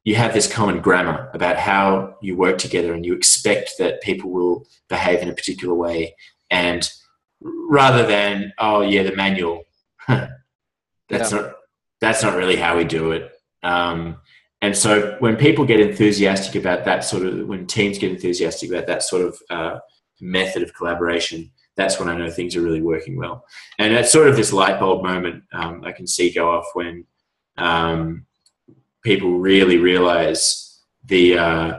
you 0.04 0.14
have 0.14 0.32
this 0.32 0.50
common 0.50 0.80
grammar 0.80 1.30
about 1.34 1.56
how 1.56 2.16
you 2.22 2.36
work 2.36 2.58
together 2.58 2.94
and 2.94 3.04
you 3.04 3.14
expect 3.14 3.72
that 3.78 4.00
people 4.02 4.30
will 4.30 4.66
behave 4.88 5.20
in 5.20 5.28
a 5.28 5.34
particular 5.34 5.74
way 5.74 6.14
and 6.50 6.90
rather 7.40 8.06
than 8.06 8.52
oh 8.58 8.80
yeah 8.80 9.02
the 9.02 9.14
manual. 9.14 9.62
That's 10.08 11.32
yeah. 11.32 11.38
not 11.38 11.54
that's 12.00 12.22
not 12.22 12.36
really 12.36 12.56
how 12.56 12.76
we 12.76 12.84
do 12.84 13.12
it. 13.12 13.30
Um, 13.62 14.16
and 14.62 14.76
so 14.76 15.16
when 15.20 15.36
people 15.36 15.66
get 15.66 15.80
enthusiastic 15.80 16.54
about 16.54 16.84
that 16.84 17.04
sort 17.04 17.26
of 17.26 17.46
when 17.46 17.66
teams 17.66 17.98
get 17.98 18.10
enthusiastic 18.10 18.70
about 18.70 18.86
that 18.86 19.02
sort 19.02 19.22
of 19.22 19.38
uh, 19.50 19.78
method 20.20 20.62
of 20.62 20.74
collaboration 20.74 21.50
that's 21.76 21.98
when 21.98 22.08
i 22.10 22.16
know 22.16 22.30
things 22.30 22.54
are 22.54 22.60
really 22.60 22.82
working 22.82 23.16
well. 23.16 23.44
And 23.78 23.94
it's 23.94 24.12
sort 24.12 24.28
of 24.28 24.36
this 24.36 24.52
light 24.52 24.78
bulb 24.78 25.02
moment 25.02 25.44
um, 25.52 25.82
i 25.84 25.92
can 25.92 26.06
see 26.06 26.32
go 26.32 26.50
off 26.50 26.66
when 26.74 27.06
um, 27.56 28.26
people 29.02 29.38
really 29.38 29.78
realize 29.78 30.80
the 31.06 31.38
uh, 31.38 31.78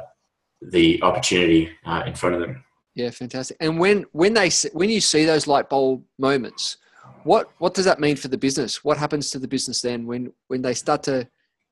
the 0.61 1.01
opportunity 1.01 1.69
uh, 1.85 2.03
in 2.05 2.13
front 2.13 2.35
of 2.35 2.41
them. 2.41 2.63
Yeah, 2.95 3.09
fantastic. 3.09 3.57
And 3.59 3.79
when 3.79 4.05
when 4.11 4.33
they 4.33 4.49
when 4.73 4.89
you 4.89 5.01
see 5.01 5.25
those 5.25 5.47
light 5.47 5.69
bulb 5.69 6.03
moments, 6.17 6.77
what 7.23 7.51
what 7.59 7.73
does 7.73 7.85
that 7.85 7.99
mean 7.99 8.15
for 8.15 8.27
the 8.27 8.37
business? 8.37 8.83
What 8.83 8.97
happens 8.97 9.31
to 9.31 9.39
the 9.39 9.47
business 9.47 9.81
then 9.81 10.05
when 10.05 10.33
when 10.47 10.61
they 10.61 10.73
start 10.73 11.03
to 11.03 11.27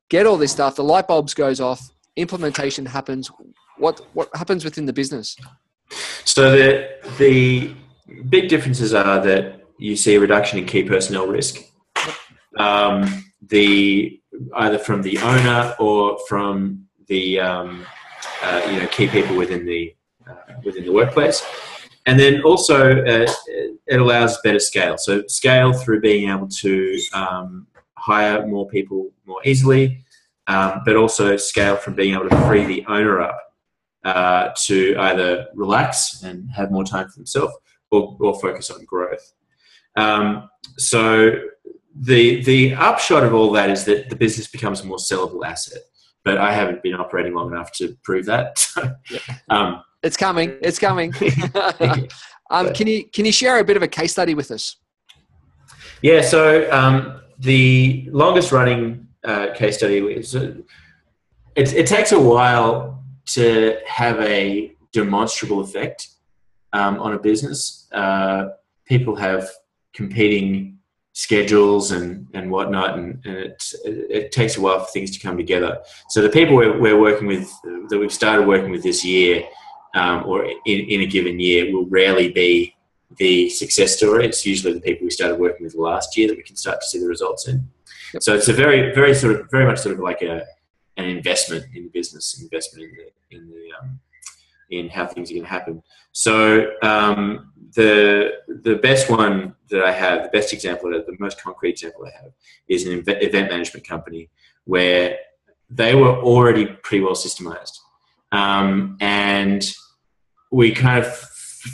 get 0.08 0.26
all 0.26 0.36
this 0.36 0.52
stuff? 0.52 0.76
The 0.76 0.84
light 0.84 1.08
bulbs 1.08 1.34
goes 1.34 1.60
off. 1.60 1.90
Implementation 2.16 2.86
happens. 2.86 3.30
What 3.76 4.00
what 4.14 4.28
happens 4.34 4.64
within 4.64 4.86
the 4.86 4.92
business? 4.92 5.36
So 6.24 6.50
the 6.50 6.88
the 7.18 7.74
big 8.28 8.48
differences 8.48 8.94
are 8.94 9.20
that 9.20 9.60
you 9.78 9.96
see 9.96 10.14
a 10.14 10.20
reduction 10.20 10.58
in 10.58 10.66
key 10.66 10.84
personnel 10.84 11.26
risk. 11.26 11.62
Um, 12.56 13.24
the 13.42 14.19
either 14.56 14.78
from 14.78 15.02
the 15.02 15.18
owner 15.18 15.74
or 15.78 16.18
from 16.28 16.86
the 17.06 17.40
um, 17.40 17.86
uh, 18.42 18.62
you 18.70 18.78
know 18.80 18.86
key 18.88 19.08
people 19.08 19.36
within 19.36 19.64
the 19.66 19.94
uh, 20.28 20.54
within 20.64 20.84
the 20.84 20.92
workplace. 20.92 21.44
And 22.06 22.18
then 22.18 22.42
also 22.42 23.04
uh, 23.04 23.26
it 23.86 24.00
allows 24.00 24.40
better 24.42 24.58
scale. 24.58 24.96
So 24.96 25.22
scale 25.26 25.72
through 25.72 26.00
being 26.00 26.30
able 26.30 26.48
to 26.48 26.98
um, 27.12 27.66
hire 27.98 28.46
more 28.46 28.66
people 28.68 29.10
more 29.26 29.40
easily, 29.44 30.04
um, 30.46 30.82
but 30.84 30.96
also 30.96 31.36
scale 31.36 31.76
from 31.76 31.94
being 31.94 32.14
able 32.14 32.28
to 32.28 32.36
free 32.46 32.64
the 32.64 32.84
owner 32.86 33.20
up 33.20 33.38
uh, 34.04 34.48
to 34.64 34.96
either 34.98 35.46
relax 35.54 36.22
and 36.22 36.50
have 36.52 36.70
more 36.70 36.84
time 36.84 37.08
for 37.08 37.16
themselves 37.16 37.54
or, 37.90 38.16
or 38.20 38.40
focus 38.40 38.70
on 38.70 38.84
growth. 38.84 39.32
Um, 39.96 40.48
so 40.78 41.32
the 41.94 42.42
the 42.42 42.74
upshot 42.74 43.24
of 43.24 43.34
all 43.34 43.50
that 43.52 43.70
is 43.70 43.84
that 43.84 44.10
the 44.10 44.16
business 44.16 44.46
becomes 44.46 44.80
a 44.80 44.86
more 44.86 44.98
sellable 44.98 45.44
asset. 45.44 45.82
But 46.24 46.38
I 46.38 46.52
haven't 46.52 46.82
been 46.82 46.94
operating 46.94 47.34
long 47.34 47.50
enough 47.50 47.72
to 47.72 47.96
prove 48.02 48.26
that. 48.26 48.66
um, 49.50 49.82
It's 50.02 50.16
coming. 50.16 50.56
It's 50.60 50.78
coming. 50.78 51.12
um, 52.50 52.72
can 52.72 52.86
you 52.86 53.08
can 53.08 53.24
you 53.24 53.32
share 53.32 53.58
a 53.58 53.64
bit 53.64 53.76
of 53.76 53.82
a 53.82 53.88
case 53.88 54.12
study 54.12 54.34
with 54.34 54.50
us? 54.50 54.76
Yeah. 56.02 56.20
So 56.20 56.70
um, 56.70 57.20
the 57.38 58.08
longest 58.12 58.52
running 58.52 59.08
uh, 59.24 59.48
case 59.54 59.78
study 59.78 59.98
is 59.98 60.36
uh, 60.36 60.54
it, 61.56 61.72
it 61.72 61.86
takes 61.86 62.12
a 62.12 62.20
while 62.20 63.02
to 63.26 63.76
have 63.86 64.18
a 64.20 64.74
demonstrable 64.92 65.60
effect 65.60 66.08
um, 66.72 66.98
on 67.00 67.14
a 67.14 67.18
business. 67.18 67.88
Uh, 67.92 68.48
people 68.84 69.16
have 69.16 69.48
competing 69.92 70.79
schedules 71.20 71.90
and, 71.90 72.26
and 72.32 72.50
whatnot, 72.50 72.98
and, 72.98 73.20
and 73.26 73.36
it, 73.36 73.62
it, 73.84 74.32
takes 74.32 74.56
a 74.56 74.60
while 74.60 74.80
for 74.80 74.90
things 74.90 75.10
to 75.10 75.20
come 75.20 75.36
together. 75.36 75.78
So 76.08 76.22
the 76.22 76.30
people 76.30 76.56
we're, 76.56 76.80
we're 76.80 76.98
working 76.98 77.26
with, 77.26 77.46
that 77.90 77.98
we've 77.98 78.10
started 78.10 78.48
working 78.48 78.70
with 78.70 78.82
this 78.82 79.04
year, 79.04 79.44
um, 79.94 80.24
or 80.24 80.46
in, 80.46 80.54
in 80.64 81.02
a 81.02 81.06
given 81.06 81.38
year, 81.38 81.70
will 81.74 81.84
rarely 81.88 82.32
be 82.32 82.74
the 83.18 83.50
success 83.50 83.98
story. 83.98 84.24
It's 84.24 84.46
usually 84.46 84.72
the 84.72 84.80
people 84.80 85.04
we 85.04 85.10
started 85.10 85.38
working 85.38 85.64
with 85.64 85.74
last 85.74 86.16
year 86.16 86.26
that 86.28 86.38
we 86.38 86.42
can 86.42 86.56
start 86.56 86.80
to 86.80 86.86
see 86.86 86.98
the 86.98 87.06
results 87.06 87.46
in. 87.48 87.68
Yep. 88.14 88.22
So 88.22 88.34
it's 88.34 88.48
a 88.48 88.54
very, 88.54 88.94
very 88.94 89.14
sort 89.14 89.38
of, 89.38 89.50
very 89.50 89.66
much 89.66 89.80
sort 89.80 89.96
of 89.96 90.00
like 90.00 90.22
a, 90.22 90.46
an 90.96 91.04
investment 91.04 91.66
in 91.74 91.82
the 91.82 91.90
business, 91.90 92.40
investment 92.40 92.88
in 92.88 92.96
the, 92.96 93.36
in 93.36 93.50
the, 93.50 93.68
um, 93.78 94.00
in 94.70 94.88
how 94.88 95.06
things 95.06 95.30
are 95.30 95.34
going 95.34 95.44
to 95.44 95.50
happen. 95.50 95.82
So 96.12 96.70
um, 96.82 97.52
the 97.74 98.32
the 98.62 98.76
best 98.76 99.10
one 99.10 99.54
that 99.70 99.82
I 99.82 99.92
have, 99.92 100.24
the 100.24 100.28
best 100.28 100.52
example, 100.52 100.90
the 100.90 101.16
most 101.18 101.40
concrete 101.42 101.70
example 101.70 102.06
I 102.06 102.22
have, 102.22 102.32
is 102.68 102.86
an 102.86 103.04
event 103.06 103.50
management 103.50 103.86
company 103.86 104.30
where 104.64 105.16
they 105.68 105.94
were 105.94 106.16
already 106.18 106.66
pretty 106.66 107.04
well 107.04 107.14
systemized, 107.14 107.78
um, 108.32 108.96
and 109.00 109.72
we 110.50 110.72
kind 110.72 111.04
of 111.04 111.16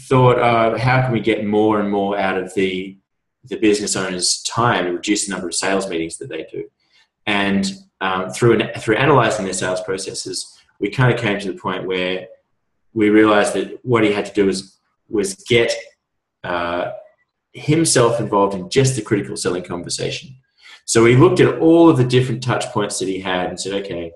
thought, 0.08 0.38
uh, 0.38 0.76
how 0.76 1.02
can 1.02 1.12
we 1.12 1.20
get 1.20 1.46
more 1.46 1.80
and 1.80 1.90
more 1.90 2.18
out 2.18 2.38
of 2.38 2.52
the 2.54 2.98
the 3.44 3.56
business 3.56 3.94
owner's 3.94 4.42
time 4.42 4.86
and 4.86 4.96
reduce 4.96 5.26
the 5.26 5.32
number 5.32 5.46
of 5.46 5.54
sales 5.54 5.88
meetings 5.88 6.18
that 6.18 6.28
they 6.28 6.46
do, 6.50 6.64
and 7.26 7.72
um, 8.00 8.30
through 8.30 8.60
an, 8.60 8.80
through 8.80 8.96
analyzing 8.96 9.44
their 9.44 9.54
sales 9.54 9.80
processes, 9.80 10.58
we 10.78 10.90
kind 10.90 11.14
of 11.14 11.18
came 11.18 11.38
to 11.38 11.52
the 11.52 11.58
point 11.58 11.86
where 11.86 12.26
we 12.96 13.10
realized 13.10 13.52
that 13.52 13.78
what 13.84 14.02
he 14.02 14.10
had 14.10 14.24
to 14.24 14.32
do 14.32 14.46
was 14.46 14.78
was 15.08 15.34
get 15.48 15.70
uh, 16.42 16.90
himself 17.52 18.18
involved 18.18 18.54
in 18.54 18.68
just 18.70 18.96
the 18.96 19.02
critical 19.02 19.36
selling 19.36 19.62
conversation. 19.62 20.30
So 20.86 21.02
we 21.02 21.14
looked 21.16 21.40
at 21.40 21.58
all 21.58 21.88
of 21.90 21.96
the 21.96 22.04
different 22.04 22.42
touch 22.42 22.64
points 22.66 22.98
that 22.98 23.08
he 23.08 23.20
had 23.20 23.48
and 23.48 23.60
said, 23.60 23.74
okay, 23.84 24.12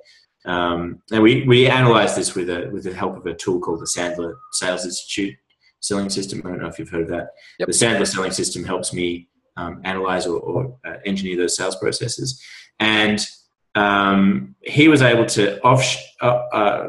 um, 0.46 1.02
and 1.12 1.22
we, 1.22 1.44
we 1.46 1.68
analyzed 1.68 2.16
this 2.16 2.34
with 2.34 2.48
a, 2.48 2.70
with 2.72 2.84
the 2.84 2.94
help 2.94 3.16
of 3.16 3.26
a 3.26 3.34
tool 3.34 3.60
called 3.60 3.80
the 3.80 3.92
Sandler 3.96 4.34
Sales 4.52 4.84
Institute 4.84 5.34
selling 5.80 6.10
system. 6.10 6.42
I 6.44 6.48
don't 6.48 6.60
know 6.62 6.68
if 6.68 6.78
you've 6.78 6.90
heard 6.90 7.02
of 7.02 7.08
that. 7.08 7.28
Yep. 7.58 7.68
The 7.68 7.72
Sandler 7.72 8.06
selling 8.06 8.30
system 8.32 8.64
helps 8.64 8.92
me 8.92 9.28
um, 9.56 9.80
analyze 9.84 10.26
or, 10.26 10.40
or 10.40 10.78
uh, 10.86 10.96
engineer 11.04 11.36
those 11.36 11.56
sales 11.56 11.76
processes. 11.76 12.40
And 12.78 13.24
um, 13.74 14.54
he 14.62 14.88
was 14.88 15.02
able 15.02 15.26
to 15.26 15.60
off, 15.62 15.84
uh, 16.20 16.42
uh, 16.52 16.88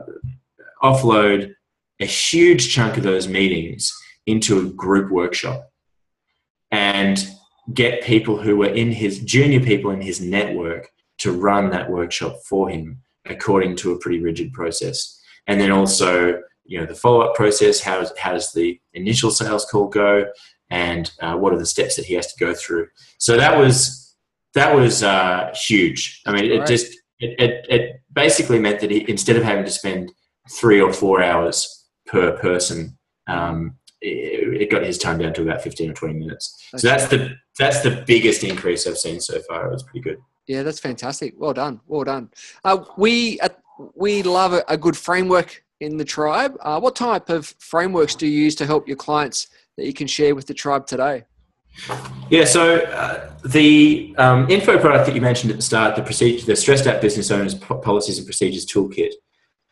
offload 0.83 1.53
a 2.01 2.05
huge 2.05 2.73
chunk 2.73 2.97
of 2.97 3.03
those 3.03 3.27
meetings 3.27 3.93
into 4.25 4.59
a 4.59 4.69
group 4.71 5.11
workshop 5.11 5.71
and 6.71 7.29
get 7.73 8.03
people 8.03 8.37
who 8.37 8.57
were 8.57 8.73
in 8.73 8.91
his 8.91 9.19
junior 9.19 9.59
people 9.59 9.91
in 9.91 10.01
his 10.01 10.19
network 10.19 10.89
to 11.19 11.31
run 11.31 11.69
that 11.69 11.89
workshop 11.89 12.35
for 12.47 12.69
him 12.69 12.99
according 13.25 13.75
to 13.75 13.91
a 13.91 13.99
pretty 13.99 14.19
rigid 14.19 14.51
process. 14.51 15.19
And 15.47 15.61
then 15.61 15.71
also 15.71 16.41
you 16.65 16.79
know 16.79 16.85
the 16.85 16.95
follow-up 16.95 17.35
process 17.35 17.81
how, 17.81 17.99
does, 17.99 18.13
how 18.17 18.33
does 18.33 18.51
the 18.53 18.79
initial 18.93 19.31
sales 19.31 19.65
call 19.65 19.87
go? 19.87 20.25
And 20.69 21.11
uh, 21.21 21.35
what 21.35 21.53
are 21.53 21.59
the 21.59 21.65
steps 21.65 21.97
that 21.97 22.05
he 22.05 22.13
has 22.15 22.33
to 22.33 22.45
go 22.45 22.53
through? 22.53 22.87
So 23.17 23.37
that 23.37 23.57
was 23.57 24.15
that 24.53 24.75
was 24.75 25.03
uh, 25.03 25.53
huge. 25.67 26.21
I 26.25 26.33
mean 26.33 26.51
it 26.51 26.59
right. 26.59 26.67
just 26.67 26.97
it, 27.19 27.39
it, 27.39 27.65
it 27.69 28.01
basically 28.11 28.59
meant 28.59 28.79
that 28.79 28.89
he, 28.89 29.07
instead 29.09 29.35
of 29.35 29.43
having 29.43 29.65
to 29.65 29.71
spend 29.71 30.11
three 30.49 30.81
or 30.81 30.91
four 30.91 31.21
hours 31.21 31.80
per 32.11 32.37
person. 32.37 32.97
Um, 33.27 33.77
it, 34.01 34.63
it, 34.63 34.71
got 34.71 34.83
his 34.83 34.97
time 34.97 35.19
down 35.19 35.33
to 35.35 35.43
about 35.43 35.61
15 35.61 35.91
or 35.91 35.93
20 35.93 36.13
minutes. 36.15 36.69
so 36.75 36.87
that's 36.87 37.07
the 37.07 37.35
that's 37.57 37.81
the 37.81 38.03
biggest 38.07 38.43
increase 38.43 38.87
I've 38.87 38.97
seen 38.97 39.21
so 39.21 39.39
far. 39.47 39.67
It 39.67 39.71
was 39.71 39.83
pretty 39.83 40.01
good. 40.01 40.17
Yeah, 40.47 40.63
that's 40.63 40.79
fantastic. 40.79 41.35
Well 41.37 41.53
done. 41.53 41.79
Well 41.87 42.03
done. 42.03 42.29
Uh, 42.63 42.83
we 42.97 43.39
uh, 43.39 43.49
we 43.95 44.23
love 44.23 44.53
a, 44.53 44.63
a, 44.67 44.77
good 44.77 44.97
framework 44.97 45.63
in 45.79 45.97
the 45.97 46.05
tribe. 46.05 46.57
Uh, 46.61 46.79
what 46.79 46.95
type 46.95 47.29
of 47.29 47.55
frameworks 47.59 48.15
do 48.15 48.27
you 48.27 48.43
use 48.43 48.55
to 48.55 48.65
help 48.65 48.87
your 48.87 48.97
clients 48.97 49.47
that 49.77 49.85
you 49.85 49.93
can 49.93 50.07
share 50.07 50.35
with 50.35 50.47
the 50.47 50.53
tribe 50.53 50.87
today? 50.87 51.23
Yeah, 52.29 52.45
so 52.45 52.77
uh, 52.77 53.31
the 53.45 54.13
um, 54.17 54.49
info 54.49 54.77
product 54.77 55.05
that 55.05 55.15
you 55.15 55.21
mentioned 55.21 55.51
at 55.51 55.57
the 55.57 55.63
start, 55.63 55.95
the 55.95 56.03
procedure, 56.03 56.45
the 56.45 56.55
stressed 56.55 56.87
out 56.87 57.01
business 57.01 57.31
owners 57.31 57.55
policies 57.55 58.17
and 58.17 58.27
procedures 58.27 58.65
toolkit, 58.65 59.13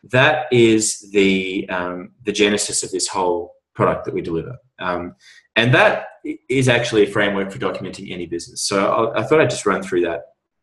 that 0.04 0.46
is 0.50 1.10
the 1.12 1.68
um, 1.68 2.12
the 2.24 2.32
genesis 2.32 2.82
of 2.82 2.90
this 2.90 3.06
whole 3.08 3.54
product 3.74 4.04
that 4.04 4.14
we 4.14 4.22
deliver. 4.22 4.56
Um, 4.78 5.14
and 5.56 5.74
that 5.74 6.06
is 6.48 6.68
actually 6.68 7.04
a 7.04 7.10
framework 7.10 7.50
for 7.50 7.58
documenting 7.58 8.12
any 8.12 8.26
business. 8.26 8.62
So 8.62 8.86
I'll, 8.86 9.12
i 9.16 9.22
thought 9.22 9.40
I'd 9.40 9.50
just 9.50 9.66
run 9.66 9.82
through 9.82 10.02
that. 10.02 10.22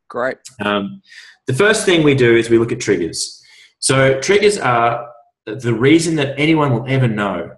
Great. 0.10 0.38
Um, 0.63 1.02
the 1.45 1.54
first 1.54 1.86
thing 1.86 2.04
we 2.04 2.15
do 2.15 2.36
is 2.36 2.50
we 2.50 2.58
look 2.58 2.71
at 2.71 2.80
triggers. 2.80 3.43
So 3.80 4.19
triggers 4.21 4.58
are 4.58 5.08
the 5.45 5.73
reason 5.73 6.15
that 6.15 6.38
anyone 6.38 6.71
will 6.73 6.86
ever 6.88 7.08
know 7.08 7.52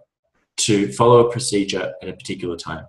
to 0.58 0.92
follow 0.94 1.28
a 1.28 1.32
procedure 1.32 1.94
at 2.02 2.10
a 2.10 2.14
particular 2.14 2.58
time. 2.58 2.86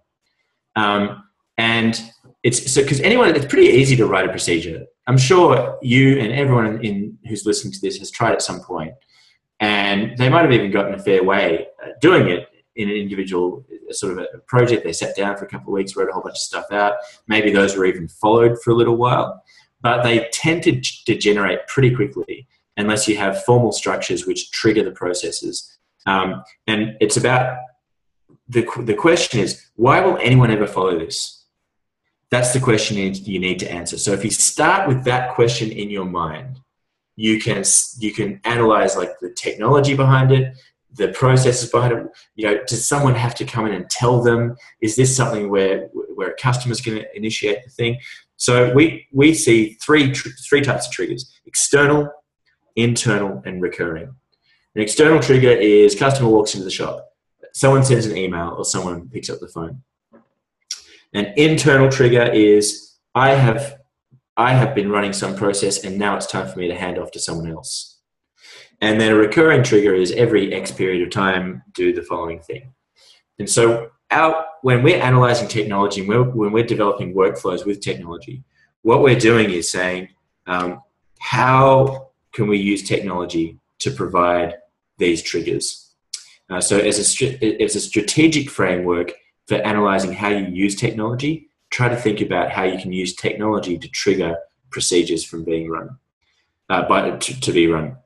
Um, 0.77 1.25
and 1.57 2.01
it's 2.43 2.73
so 2.73 2.83
because 2.83 3.01
anyone, 3.01 3.35
it's 3.35 3.47
pretty 3.47 3.69
easy 3.69 3.97
to 3.97 4.07
write 4.07 4.27
a 4.27 4.31
procedure. 4.31 4.85
I'm 5.11 5.19
sure 5.19 5.77
you 5.83 6.21
and 6.21 6.33
everyone 6.33 6.85
in, 6.85 7.19
who's 7.27 7.45
listening 7.45 7.73
to 7.73 7.81
this 7.81 7.99
has 7.99 8.13
tried 8.13 8.31
at 8.31 8.43
some 8.43 8.61
point, 8.61 8.95
and 9.59 10.17
they 10.17 10.29
might 10.29 10.43
have 10.43 10.53
even 10.53 10.71
gotten 10.71 10.95
a 10.95 11.01
fair 11.01 11.25
way 11.25 11.67
doing 12.01 12.29
it 12.29 12.47
in 12.77 12.89
an 12.89 12.95
individual 12.95 13.67
sort 13.91 14.13
of 14.13 14.19
a 14.33 14.39
project. 14.47 14.85
They 14.85 14.93
sat 14.93 15.17
down 15.17 15.37
for 15.37 15.47
a 15.47 15.49
couple 15.49 15.73
of 15.73 15.79
weeks, 15.79 15.97
wrote 15.97 16.09
a 16.09 16.13
whole 16.13 16.23
bunch 16.23 16.35
of 16.35 16.43
stuff 16.43 16.67
out. 16.71 16.93
Maybe 17.27 17.51
those 17.51 17.77
were 17.77 17.87
even 17.87 18.07
followed 18.07 18.63
for 18.63 18.71
a 18.71 18.75
little 18.75 18.97
while, 18.97 19.43
but 19.81 20.05
they 20.05 20.29
tend 20.33 20.63
to 20.63 20.81
degenerate 21.07 21.67
pretty 21.67 21.93
quickly 21.93 22.47
unless 22.77 23.09
you 23.09 23.17
have 23.17 23.43
formal 23.43 23.73
structures 23.73 24.29
which 24.29 24.53
trigger 24.53 24.85
the 24.85 24.93
processes. 24.93 25.77
Um, 26.07 26.45
and 26.69 26.97
it's 27.01 27.17
about 27.17 27.59
the, 28.49 28.65
the 28.79 28.95
question 28.95 29.41
is 29.41 29.71
why 29.75 29.99
will 30.03 30.19
anyone 30.19 30.53
ever 30.53 30.69
follow 30.69 30.97
this? 30.97 31.40
That's 32.31 32.53
the 32.53 32.61
question 32.61 32.97
you 32.97 33.41
need 33.41 33.59
to 33.59 33.71
answer. 33.71 33.99
So 33.99 34.13
if 34.13 34.25
you 34.25 34.31
start 34.31 34.89
with 34.89 35.05
that 35.05 35.35
question 35.35 35.71
in 35.73 35.91
your 35.91 36.05
mind, 36.05 36.61
you 37.17 37.41
can 37.41 37.65
you 37.99 38.13
can 38.13 38.41
analyze 38.45 38.97
like 38.97 39.19
the 39.21 39.31
technology 39.31 39.95
behind 39.95 40.33
it, 40.33 40.57
the 40.95 41.09
processes 41.09 41.71
behind 41.71 41.93
it. 41.93 42.07
You 42.37 42.47
know, 42.47 42.61
does 42.67 42.87
someone 42.87 43.15
have 43.15 43.35
to 43.37 43.45
come 43.45 43.67
in 43.67 43.75
and 43.75 43.91
tell 43.91 44.23
them? 44.23 44.57
Is 44.81 44.97
this 44.97 45.15
something 45.15 45.51
where 45.51 45.89
where 46.15 46.31
a 46.31 46.37
customer's 46.37 46.81
going 46.81 46.99
to 46.99 47.17
initiate 47.17 47.65
the 47.65 47.71
thing? 47.71 47.99
So 48.37 48.73
we 48.73 49.07
we 49.13 49.35
see 49.35 49.75
three 49.83 50.15
three 50.15 50.63
types 50.63 50.87
of 50.87 50.93
triggers: 50.93 51.31
external, 51.47 52.09
internal, 52.77 53.43
and 53.45 53.61
recurring. 53.61 54.15
An 54.77 54.83
external 54.83 55.21
trigger 55.21 55.51
is 55.51 55.97
customer 55.97 56.29
walks 56.29 56.55
into 56.55 56.65
the 56.65 56.71
shop, 56.71 57.11
someone 57.53 57.85
sends 57.85 58.07
an 58.07 58.17
email, 58.17 58.55
or 58.57 58.65
someone 58.65 59.09
picks 59.09 59.29
up 59.29 59.41
the 59.41 59.49
phone. 59.49 59.83
An 61.13 61.33
internal 61.37 61.91
trigger 61.91 62.25
is 62.25 62.97
I 63.15 63.31
have 63.31 63.79
I 64.37 64.53
have 64.53 64.75
been 64.75 64.91
running 64.91 65.13
some 65.13 65.37
process 65.37 65.85
and 65.85 65.99
now 65.99 66.17
it's 66.17 66.27
time 66.27 66.49
for 66.49 66.59
me 66.59 66.69
to 66.69 66.75
hand 66.75 66.99
off 66.99 67.11
to 67.13 67.19
someone 67.19 67.51
else. 67.51 67.99
And 68.81 68.99
then 69.01 69.13
a 69.13 69.17
recurring 69.17 69.63
trigger 69.63 69.95
is 69.95 70.13
every 70.13 70.55
X 70.55 70.71
period 70.71 71.03
of 71.03 71.11
time 71.11 71.63
do 71.75 71.93
the 71.93 72.03
following 72.03 72.41
thing. 72.41 72.73
And 73.39 73.51
so 73.51 73.91
our, 74.11 74.47
when 74.63 74.83
we're 74.83 75.01
analyzing 75.01 75.49
technology 75.49 76.01
and 76.01 76.09
we're, 76.09 76.23
when 76.23 76.53
we're 76.53 76.65
developing 76.65 77.15
workflows 77.15 77.67
with 77.67 77.81
technology, 77.81 78.43
what 78.83 79.03
we're 79.03 79.19
doing 79.19 79.51
is 79.51 79.71
saying, 79.71 80.09
um, 80.47 80.83
how 81.19 82.11
can 82.33 82.47
we 82.47 82.59
use 82.59 82.83
technology 82.83 83.59
to 83.81 83.91
provide 83.91 84.55
these 84.97 85.23
triggers? 85.23 85.93
Uh, 86.49 86.61
so 86.61 86.79
as 86.79 86.99
a, 86.99 87.63
as 87.63 87.77
a 87.77 87.81
strategic 87.81 88.51
framework, 88.51 89.13
for 89.51 89.57
analyzing 89.57 90.13
how 90.13 90.29
you 90.29 90.47
use 90.47 90.77
technology, 90.77 91.49
try 91.71 91.89
to 91.89 91.97
think 91.97 92.21
about 92.21 92.53
how 92.53 92.63
you 92.63 92.81
can 92.81 92.93
use 92.93 93.17
technology 93.17 93.77
to 93.77 93.89
trigger 93.89 94.37
procedures 94.71 95.25
from 95.25 95.43
being 95.43 95.69
run, 95.69 95.89
uh, 96.69 96.87
by, 96.87 97.11
to, 97.17 97.41
to 97.41 97.51
be 97.51 97.67
run. 97.67 97.97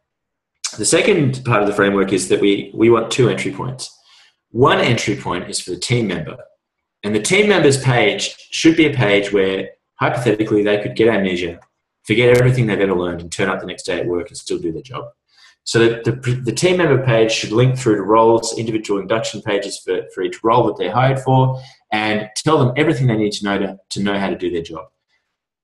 The 0.79 0.87
second 0.87 1.45
part 1.45 1.61
of 1.61 1.69
the 1.69 1.75
framework 1.75 2.15
is 2.15 2.29
that 2.29 2.41
we, 2.41 2.71
we 2.73 2.89
want 2.89 3.11
two 3.11 3.29
entry 3.29 3.53
points. 3.53 3.95
One 4.53 4.79
entry 4.79 5.17
point 5.17 5.51
is 5.51 5.61
for 5.61 5.73
the 5.73 5.79
team 5.79 6.07
member, 6.07 6.39
and 7.03 7.15
the 7.15 7.21
team 7.21 7.51
member's 7.51 7.77
page 7.77 8.35
should 8.51 8.75
be 8.75 8.87
a 8.87 8.95
page 8.95 9.31
where 9.31 9.69
hypothetically 9.97 10.63
they 10.63 10.81
could 10.81 10.97
get 10.97 11.15
amnesia, 11.15 11.61
forget 12.05 12.39
everything 12.39 12.67
they've 12.67 12.81
ever 12.81 12.95
learned, 12.95 13.21
and 13.21 13.31
turn 13.31 13.51
up 13.51 13.61
the 13.61 13.67
next 13.67 13.83
day 13.83 14.01
at 14.01 14.07
work 14.07 14.29
and 14.29 14.39
still 14.39 14.59
do 14.59 14.73
their 14.73 14.81
job. 14.81 15.09
So 15.67 15.79
that 15.79 16.05
the, 16.05 16.13
the 16.13 16.53
team 16.53 16.77
member 16.77 17.03
page 17.05 17.33
should 17.33 17.51
link 17.51 17.79
through 17.79 17.97
to 17.97 18.03
roles, 18.03 18.59
individual 18.59 19.01
induction 19.01 19.41
pages 19.41 19.79
for, 19.79 20.03
for 20.15 20.23
each 20.23 20.45
role 20.45 20.67
that 20.67 20.77
they're 20.77 20.93
hired 20.93 21.21
for, 21.21 21.61
and 21.91 22.29
tell 22.37 22.59
them 22.59 22.75
everything 22.77 23.07
they 23.07 23.17
need 23.17 23.33
to 23.33 23.45
know 23.45 23.59
to, 23.59 23.79
to 23.91 24.03
know 24.03 24.19
how 24.19 24.29
to 24.29 24.37
do 24.37 24.51
their 24.51 24.63
job. 24.63 24.87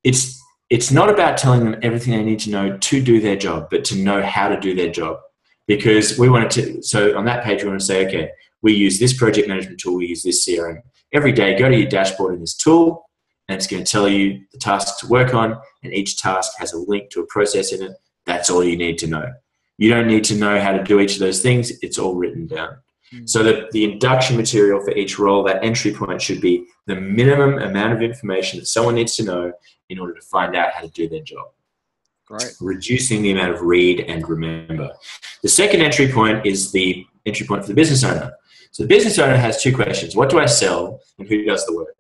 It's 0.03 0.41
it's 0.71 0.93
not 0.93 1.11
about 1.11 1.37
telling 1.37 1.65
them 1.65 1.79
everything 1.83 2.13
they 2.13 2.23
need 2.23 2.39
to 2.41 2.51
know 2.51 2.79
to 2.79 3.03
do 3.03 3.21
their 3.21 3.37
job, 3.37 3.69
but 3.71 3.85
to 3.87 3.97
know 3.97 4.23
how 4.23 4.49
to 4.49 4.59
do 4.59 4.75
their 4.75 4.91
job. 4.91 5.19
Because 5.67 6.17
we 6.17 6.29
wanted 6.29 6.51
to, 6.53 6.83
so 6.83 7.19
on 7.19 7.25
that 7.25 7.45
page, 7.45 7.63
we 7.63 7.69
want 7.69 7.81
to 7.81 7.87
say, 7.87 8.07
okay, 8.07 8.31
we 8.63 8.73
use 8.73 8.99
this 8.99 9.13
project 9.13 9.49
management 9.49 9.81
tool, 9.81 9.97
we 9.97 10.07
use 10.07 10.23
this 10.23 10.47
CRM. 10.47 10.81
Every 11.13 11.33
day, 11.33 11.59
go 11.59 11.69
to 11.69 11.77
your 11.77 11.89
dashboard 11.89 12.35
in 12.35 12.41
this 12.41 12.55
tool, 12.55 13.05
and 13.49 13.57
it's 13.57 13.67
going 13.67 13.83
to 13.83 13.91
tell 13.91 14.09
you 14.09 14.41
the 14.53 14.59
tasks 14.59 15.01
to 15.01 15.09
work 15.09 15.35
on, 15.35 15.59
and 15.83 15.93
each 15.93 16.19
task 16.19 16.53
has 16.59 16.73
a 16.73 16.79
link 16.79 17.11
to 17.11 17.21
a 17.21 17.27
process 17.27 17.73
in 17.73 17.83
it. 17.83 17.93
That's 18.27 18.49
all 18.49 18.63
you 18.63 18.77
need 18.77 18.99
to 18.99 19.09
know. 19.09 19.33
You 19.81 19.89
don't 19.89 20.07
need 20.07 20.25
to 20.25 20.35
know 20.35 20.61
how 20.61 20.73
to 20.73 20.85
do 20.85 21.01
each 21.01 21.15
of 21.15 21.21
those 21.21 21.41
things, 21.41 21.73
it's 21.81 21.99
all 21.99 22.15
written 22.15 22.47
down. 22.47 22.77
Mm. 23.15 23.27
So 23.27 23.43
that 23.43 23.71
the 23.71 23.91
induction 23.91 24.37
material 24.37 24.79
for 24.85 24.91
each 24.91 25.19
role, 25.19 25.43
that 25.45 25.65
entry 25.65 25.91
point 25.91 26.21
should 26.21 26.43
be 26.43 26.67
the 26.87 26.97
minimum 26.97 27.59
amount 27.59 27.95
of 27.95 28.03
information 28.03 28.61
that 28.61 28.67
someone 28.67 28.95
needs 28.95 29.17
to 29.17 29.25
know 29.25 29.53
in 29.89 29.99
order 29.99 30.13
to 30.13 30.21
find 30.21 30.55
out 30.55 30.73
how 30.73 30.83
to 30.83 30.89
do 30.89 31.09
their 31.09 31.23
job. 31.23 31.47
Right. 32.29 32.53
Reducing 32.61 33.23
the 33.23 33.33
amount 33.33 33.55
of 33.55 33.63
read 33.63 34.01
and 34.01 34.29
remember. 34.29 34.93
The 35.43 35.49
second 35.49 35.81
entry 35.81 36.13
point 36.13 36.45
is 36.45 36.73
the 36.73 37.07
entry 37.25 37.47
point 37.47 37.63
for 37.63 37.69
the 37.69 37.75
business 37.75 38.05
owner. 38.05 38.33
So 38.73 38.83
the 38.83 38.89
business 38.89 39.19
owner 39.19 39.37
has 39.37 39.63
two 39.63 39.75
questions. 39.75 40.15
What 40.15 40.29
do 40.29 40.39
I 40.39 40.47
sell 40.47 41.01
and 41.19 41.27
who 41.27 41.43
does 41.43 41.65
the 41.65 41.75
work? 41.75 41.97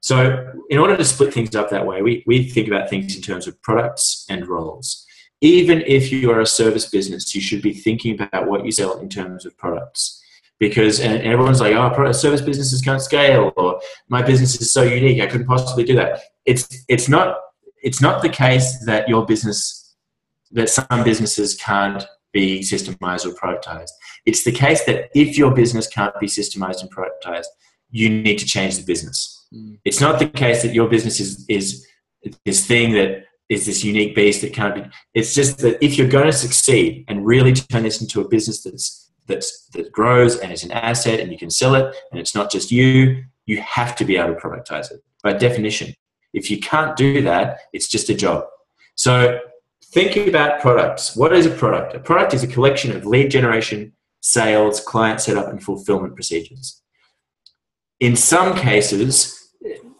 So 0.00 0.52
in 0.68 0.76
order 0.76 0.94
to 0.94 1.04
split 1.06 1.32
things 1.32 1.56
up 1.56 1.70
that 1.70 1.86
way, 1.86 2.02
we, 2.02 2.22
we 2.26 2.50
think 2.50 2.68
about 2.68 2.90
things 2.90 3.16
in 3.16 3.22
terms 3.22 3.46
of 3.46 3.60
products 3.62 4.26
and 4.28 4.46
roles. 4.46 5.06
Even 5.40 5.82
if 5.86 6.10
you 6.10 6.30
are 6.30 6.40
a 6.40 6.46
service 6.46 6.88
business, 6.88 7.34
you 7.34 7.40
should 7.40 7.62
be 7.62 7.72
thinking 7.72 8.20
about 8.20 8.48
what 8.48 8.64
you 8.64 8.72
sell 8.72 8.98
in 8.98 9.08
terms 9.08 9.44
of 9.44 9.56
products 9.58 10.20
because 10.58 11.00
and 11.00 11.22
everyone's 11.22 11.60
like, 11.60 11.74
oh, 11.74 12.12
service 12.12 12.40
businesses 12.40 12.80
can't 12.80 13.02
scale, 13.02 13.52
or 13.56 13.80
my 14.08 14.22
business 14.22 14.60
is 14.60 14.72
so 14.72 14.82
unique, 14.82 15.20
I 15.20 15.26
couldn't 15.26 15.46
possibly 15.46 15.84
do 15.84 15.94
that. 15.96 16.20
It's 16.46 16.84
it's 16.88 17.08
not 17.08 17.38
it's 17.82 18.00
not 18.00 18.22
the 18.22 18.28
case 18.28 18.84
that 18.86 19.08
your 19.08 19.26
business 19.26 19.94
that 20.52 20.70
some 20.70 21.04
businesses 21.04 21.54
can't 21.56 22.04
be 22.32 22.60
systemized 22.60 23.26
or 23.26 23.34
productized. 23.34 23.90
It's 24.26 24.44
the 24.44 24.52
case 24.52 24.84
that 24.84 25.10
if 25.14 25.36
your 25.36 25.52
business 25.52 25.86
can't 25.86 26.18
be 26.20 26.26
systemized 26.26 26.80
and 26.82 26.90
productized, 26.94 27.46
you 27.90 28.08
need 28.08 28.38
to 28.38 28.46
change 28.46 28.76
the 28.76 28.84
business. 28.84 29.46
Mm. 29.54 29.78
It's 29.84 30.00
not 30.00 30.18
the 30.18 30.28
case 30.28 30.62
that 30.62 30.74
your 30.74 30.88
business 30.88 31.20
is 31.20 31.44
is 31.48 31.86
this 32.44 32.66
thing 32.66 32.92
that 32.92 33.24
is 33.48 33.66
this 33.66 33.84
unique 33.84 34.14
beast 34.14 34.40
that 34.40 34.52
can't 34.52 34.74
be. 34.74 34.82
It's 35.12 35.34
just 35.34 35.58
that 35.58 35.84
if 35.84 35.98
you're 35.98 36.08
going 36.08 36.26
to 36.26 36.32
succeed 36.32 37.04
and 37.08 37.26
really 37.26 37.52
turn 37.52 37.82
this 37.82 38.00
into 38.00 38.20
a 38.20 38.28
business 38.28 38.62
that's 38.62 39.04
that's, 39.26 39.66
that 39.68 39.90
grows 39.90 40.36
and 40.36 40.52
is 40.52 40.64
an 40.64 40.72
asset 40.72 41.20
and 41.20 41.32
you 41.32 41.38
can 41.38 41.50
sell 41.50 41.74
it 41.74 41.94
and 42.10 42.20
it's 42.20 42.34
not 42.34 42.50
just 42.50 42.70
you, 42.70 43.24
you 43.46 43.60
have 43.62 43.96
to 43.96 44.04
be 44.04 44.16
able 44.16 44.34
to 44.34 44.40
productize 44.40 44.90
it 44.90 45.02
by 45.22 45.32
definition. 45.32 45.94
If 46.32 46.50
you 46.50 46.60
can't 46.60 46.96
do 46.96 47.22
that, 47.22 47.58
it's 47.72 47.88
just 47.88 48.10
a 48.10 48.14
job. 48.14 48.44
So 48.96 49.40
think 49.84 50.28
about 50.28 50.60
products. 50.60 51.16
What 51.16 51.32
is 51.32 51.46
a 51.46 51.50
product? 51.50 51.94
A 51.94 52.00
product 52.00 52.34
is 52.34 52.42
a 52.42 52.46
collection 52.46 52.94
of 52.94 53.06
lead 53.06 53.30
generation, 53.30 53.92
sales, 54.20 54.80
client 54.80 55.20
setup, 55.20 55.48
and 55.48 55.62
fulfillment 55.62 56.14
procedures. 56.14 56.82
In 58.00 58.16
some 58.16 58.56
cases, 58.56 59.52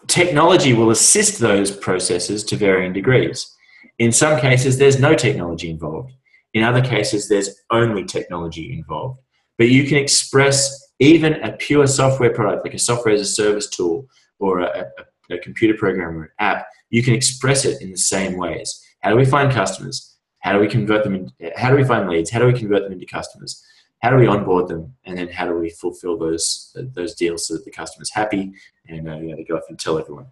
technology 0.07 0.73
will 0.73 0.91
assist 0.91 1.39
those 1.39 1.71
processes 1.71 2.45
to 2.45 2.57
varying 2.57 2.93
degrees. 2.93 3.55
In 3.99 4.13
some 4.13 4.41
cases, 4.41 4.79
there's 4.79 5.01
no 5.01 5.15
technology 5.15 5.71
involved. 5.71 6.13
In 6.53 6.63
other 6.63 6.83
cases, 6.83 7.29
there's 7.29 7.51
only 7.71 8.05
technology 8.05 8.73
involved. 8.73 9.21
But 9.59 9.69
you 9.69 9.85
can 9.85 9.99
express 9.99 10.93
even 10.99 11.35
a 11.43 11.53
pure 11.53 11.87
software 11.87 12.33
product, 12.33 12.65
like 12.65 12.75
a 12.75 12.79
software 12.79 13.15
as 13.15 13.21
a 13.21 13.27
service 13.27 13.69
tool 13.69 14.07
or 14.39 14.61
a, 14.61 14.87
a, 15.31 15.35
a 15.35 15.39
computer 15.39 15.75
program 15.75 16.17
or 16.17 16.23
an 16.25 16.31
app, 16.39 16.67
you 16.91 17.03
can 17.03 17.15
express 17.15 17.65
it 17.65 17.81
in 17.83 17.91
the 17.91 17.99
same 17.99 18.37
ways. 18.37 18.81
How 19.01 19.11
do 19.11 19.17
we 19.17 19.25
find 19.25 19.53
customers? 19.53 20.17
How 20.41 20.53
do 20.53 20.59
we 20.59 20.69
convert 20.69 21.05
them? 21.05 21.15
In, 21.15 21.51
how 21.57 21.71
do 21.71 21.77
we 21.77 21.85
find 21.85 22.09
leads? 22.09 22.31
How 22.31 22.39
do 22.39 22.47
we 22.47 22.59
convert 22.59 22.83
them 22.83 22.93
into 22.93 23.07
customers? 23.07 23.63
How 24.03 24.11
do 24.11 24.17
we 24.17 24.27
onboard 24.27 24.69
them? 24.69 24.95
And 25.05 25.17
then 25.17 25.29
how 25.29 25.47
do 25.47 25.55
we 25.59 25.71
fulfill 25.71 26.19
those 26.19 26.77
those 26.95 27.15
deals 27.15 27.47
so 27.47 27.55
that 27.55 27.65
the 27.65 27.71
customer's 27.71 28.13
happy 28.13 28.53
and 28.89 29.09
uh, 29.09 29.19
know, 29.19 29.37
they 29.37 29.45
go 29.45 29.57
off 29.57 29.65
and 29.69 29.79
tell 29.79 29.99
everyone? 29.99 30.27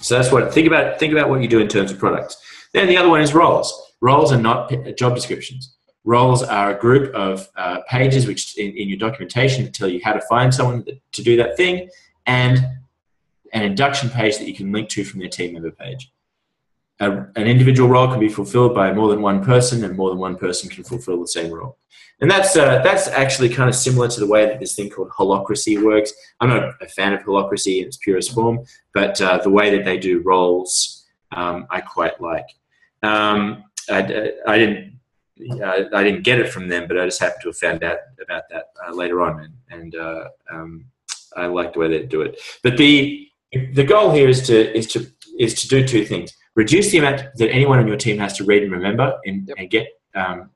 So 0.00 0.16
that's 0.16 0.30
what 0.30 0.52
think 0.52 0.66
about. 0.66 0.98
Think 0.98 1.12
about 1.12 1.28
what 1.28 1.40
you 1.42 1.48
do 1.48 1.58
in 1.58 1.68
terms 1.68 1.90
of 1.90 1.98
products. 1.98 2.36
Then 2.72 2.88
the 2.88 2.96
other 2.96 3.08
one 3.08 3.20
is 3.20 3.34
roles. 3.34 3.94
Roles 4.00 4.32
are 4.32 4.40
not 4.40 4.72
job 4.96 5.14
descriptions. 5.14 5.76
Roles 6.04 6.42
are 6.42 6.70
a 6.70 6.78
group 6.78 7.12
of 7.14 7.48
uh, 7.56 7.80
pages 7.88 8.26
which 8.26 8.56
in, 8.56 8.76
in, 8.76 8.88
your 8.88 8.96
documentation 8.96 9.64
that 9.64 9.74
tell 9.74 9.88
you 9.88 10.00
how 10.04 10.12
to 10.12 10.20
find 10.22 10.54
someone 10.54 10.84
to 11.12 11.22
do 11.22 11.36
that 11.36 11.56
thing 11.56 11.90
and 12.24 12.64
an 13.52 13.62
induction 13.62 14.08
page 14.08 14.38
that 14.38 14.46
you 14.46 14.54
can 14.54 14.70
link 14.72 14.88
to 14.90 15.04
from 15.04 15.20
their 15.20 15.28
team 15.28 15.54
member 15.54 15.70
page. 15.70 16.10
A, 17.00 17.10
an 17.10 17.46
individual 17.46 17.88
role 17.88 18.08
can 18.08 18.20
be 18.20 18.28
fulfilled 18.28 18.74
by 18.74 18.92
more 18.92 19.08
than 19.08 19.22
one 19.22 19.44
person 19.44 19.84
and 19.84 19.96
more 19.96 20.10
than 20.10 20.18
one 20.18 20.36
person 20.36 20.68
can 20.68 20.84
fulfill 20.84 21.20
the 21.20 21.28
same 21.28 21.52
role. 21.52 21.78
And 22.20 22.28
that's, 22.28 22.56
uh, 22.56 22.82
that's 22.82 23.06
actually 23.08 23.48
kind 23.48 23.68
of 23.68 23.76
similar 23.76 24.08
to 24.08 24.18
the 24.18 24.26
way 24.26 24.46
that 24.46 24.58
this 24.58 24.74
thing 24.74 24.90
called 24.90 25.10
holacracy 25.10 25.80
works. 25.80 26.12
I'm 26.40 26.48
not 26.48 26.74
a 26.80 26.88
fan 26.88 27.12
of 27.12 27.20
holacracy 27.20 27.80
in 27.80 27.86
its 27.86 27.96
purest 27.96 28.34
form, 28.34 28.64
but 28.92 29.20
uh, 29.20 29.38
the 29.38 29.50
way 29.50 29.76
that 29.76 29.84
they 29.84 29.98
do 29.98 30.20
roles 30.22 31.06
um, 31.30 31.66
I 31.70 31.80
quite 31.80 32.20
like. 32.20 32.48
Um, 33.02 33.64
I, 33.88 34.32
I 34.46 34.58
didn't 34.58 34.98
I 35.62 36.02
didn't 36.02 36.24
get 36.24 36.40
it 36.40 36.48
from 36.48 36.68
them, 36.68 36.88
but 36.88 36.98
I 36.98 37.04
just 37.04 37.20
happened 37.20 37.42
to 37.42 37.48
have 37.50 37.56
found 37.58 37.84
out 37.84 37.98
about 38.20 38.48
that 38.50 38.70
uh, 38.84 38.92
later 38.92 39.22
on, 39.22 39.40
and, 39.40 39.54
and 39.70 39.94
uh, 39.94 40.24
um, 40.50 40.84
I 41.36 41.46
like 41.46 41.72
the 41.72 41.78
way 41.78 41.88
they 41.88 42.02
do 42.02 42.22
it. 42.22 42.40
But 42.62 42.76
the 42.76 43.28
the 43.72 43.84
goal 43.84 44.10
here 44.10 44.28
is 44.28 44.42
to 44.48 44.76
is 44.76 44.86
to 44.88 45.06
is 45.38 45.54
to 45.62 45.68
do 45.68 45.86
two 45.86 46.04
things: 46.04 46.32
reduce 46.58 46.90
the 46.90 46.98
amount 46.98 47.22
that 47.36 47.50
anyone 47.50 47.78
on 47.78 47.86
your 47.86 47.96
team 47.96 48.18
has 48.18 48.32
to 48.34 48.44
read 48.44 48.62
and 48.62 48.72
remember, 48.72 49.16
and, 49.24 49.48
yep. 49.48 49.56
and 49.58 49.70
get 49.70 49.86
um, 50.14 50.50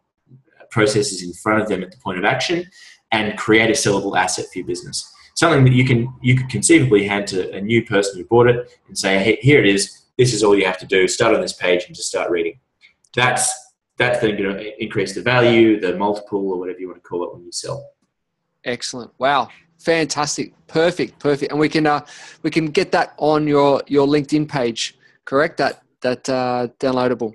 processes 0.70 1.22
in 1.22 1.32
front 1.32 1.62
of 1.62 1.68
them 1.68 1.82
at 1.82 1.90
the 1.90 1.98
point 1.98 2.18
of 2.18 2.24
action, 2.24 2.68
and 3.12 3.38
create 3.38 3.70
a 3.70 3.72
sellable 3.72 4.16
asset 4.16 4.46
for 4.52 4.58
your 4.58 4.66
business. 4.66 5.08
Something 5.34 5.64
that 5.64 5.72
you 5.72 5.84
can 5.84 6.12
you 6.20 6.36
could 6.36 6.50
conceivably 6.50 7.06
hand 7.06 7.26
to 7.28 7.50
a 7.54 7.60
new 7.60 7.84
person 7.86 8.18
who 8.18 8.24
bought 8.26 8.48
it 8.48 8.78
and 8.88 8.98
say, 8.98 9.18
"Hey, 9.18 9.38
here 9.40 9.60
it 9.60 9.66
is. 9.66 10.02
This 10.18 10.34
is 10.34 10.42
all 10.44 10.54
you 10.58 10.66
have 10.66 10.78
to 10.78 10.86
do. 10.86 11.08
Start 11.08 11.34
on 11.34 11.40
this 11.40 11.54
page 11.54 11.84
and 11.86 11.96
just 11.96 12.08
start 12.08 12.30
reading." 12.30 12.58
that's 13.14 13.52
that's 13.98 14.20
then 14.20 14.36
going 14.36 14.56
to 14.56 14.82
increase 14.82 15.14
the 15.14 15.22
value, 15.22 15.78
the 15.78 15.96
multiple, 15.96 16.50
or 16.50 16.58
whatever 16.58 16.78
you 16.78 16.88
want 16.88 17.02
to 17.02 17.08
call 17.08 17.24
it 17.24 17.32
when 17.32 17.44
you 17.44 17.52
sell. 17.52 17.90
Excellent! 18.64 19.12
Wow, 19.18 19.48
fantastic, 19.78 20.54
perfect, 20.66 21.18
perfect. 21.18 21.52
And 21.52 21.60
we 21.60 21.68
can 21.68 21.86
uh, 21.86 22.04
we 22.42 22.50
can 22.50 22.66
get 22.66 22.92
that 22.92 23.14
on 23.18 23.46
your 23.46 23.82
your 23.86 24.06
LinkedIn 24.06 24.48
page, 24.48 24.96
correct? 25.24 25.58
That 25.58 25.82
that 26.02 26.28
uh, 26.28 26.68
downloadable. 26.78 27.34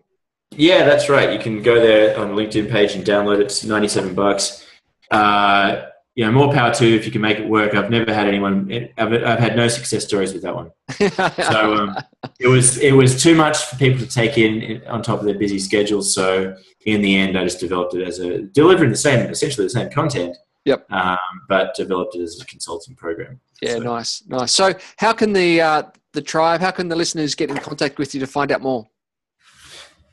Yeah, 0.52 0.86
that's 0.86 1.10
right. 1.10 1.34
You 1.34 1.40
can 1.40 1.62
go 1.62 1.76
there 1.76 2.18
on 2.18 2.30
LinkedIn 2.30 2.70
page 2.70 2.96
and 2.96 3.06
download 3.06 3.40
it. 3.40 3.48
It's 3.48 3.64
ninety 3.64 3.88
seven 3.88 4.14
bucks. 4.16 4.66
Uh, 5.12 5.88
you 6.16 6.26
know, 6.26 6.32
more 6.32 6.52
power 6.52 6.74
to 6.74 6.96
if 6.96 7.06
you 7.06 7.12
can 7.12 7.22
make 7.22 7.38
it 7.38 7.48
work. 7.48 7.76
I've 7.76 7.92
never 7.92 8.12
had 8.12 8.28
anyone. 8.28 8.72
I've, 8.98 9.14
I've 9.14 9.40
had 9.40 9.56
no 9.56 9.68
success 9.68 10.04
stories 10.04 10.34
with 10.34 10.42
that 10.42 10.56
one. 10.56 10.72
so 10.92 11.76
um, 11.76 11.96
it 12.40 12.48
was 12.48 12.80
it 12.80 12.94
was 12.94 13.22
too 13.22 13.36
much 13.36 13.58
for 13.66 13.76
people 13.76 14.00
to 14.00 14.08
take 14.08 14.38
in 14.38 14.82
on 14.88 15.04
top 15.04 15.20
of 15.20 15.26
their 15.26 15.38
busy 15.38 15.60
schedules. 15.60 16.14
So 16.14 16.56
in 16.86 17.02
the 17.02 17.16
end, 17.16 17.38
I 17.38 17.44
just 17.44 17.60
developed 17.60 17.94
it 17.94 18.08
as 18.08 18.18
a 18.18 18.42
delivering 18.42 18.90
the 18.90 18.98
same, 18.98 19.30
essentially 19.30 19.68
the 19.68 19.70
same 19.70 19.92
content. 19.92 20.36
Yep. 20.66 20.92
Um, 20.92 21.18
but 21.48 21.76
developed 21.76 22.16
it 22.16 22.22
as 22.22 22.42
a 22.42 22.46
consulting 22.46 22.96
program. 22.96 23.40
Yeah, 23.62 23.76
so. 23.76 23.80
nice, 23.80 24.24
nice. 24.28 24.54
So 24.54 24.74
how 24.98 25.14
can 25.14 25.34
the 25.34 25.62
uh, 25.62 25.84
the 26.18 26.24
tribe, 26.24 26.62
how 26.62 26.72
can 26.72 26.90
the 26.90 26.96
listeners 26.96 27.36
get 27.36 27.52
in 27.52 27.58
contact 27.58 28.00
with 28.00 28.16
you 28.16 28.20
to 28.20 28.28
find 28.28 28.52
out 28.52 28.62
more? 28.62 28.88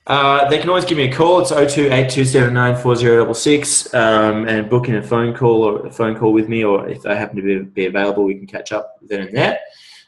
Uh, 0.07 0.47
they 0.51 0.59
can 0.59 0.69
always 0.69 0.85
give 0.85 0.99
me 0.99 1.05
a 1.05 1.13
call. 1.13 1.41
It's 1.41 1.51
0282794066 1.51 3.95
um, 3.95 4.47
and 4.47 4.69
book 4.69 4.89
in 4.89 4.97
a 4.97 5.03
phone 5.03 5.35
call 5.35 5.63
or 5.63 5.87
a 5.87 5.91
phone 5.91 6.15
call 6.15 6.35
with 6.35 6.47
me, 6.47 6.63
or 6.63 6.87
if 6.87 7.01
they 7.03 7.17
happen 7.17 7.37
to 7.37 7.43
be, 7.43 7.61
be 7.61 7.87
available, 7.87 8.25
we 8.25 8.35
can 8.35 8.47
catch 8.47 8.71
up 8.71 8.99
then 9.01 9.23
and 9.23 9.35
there. 9.35 9.59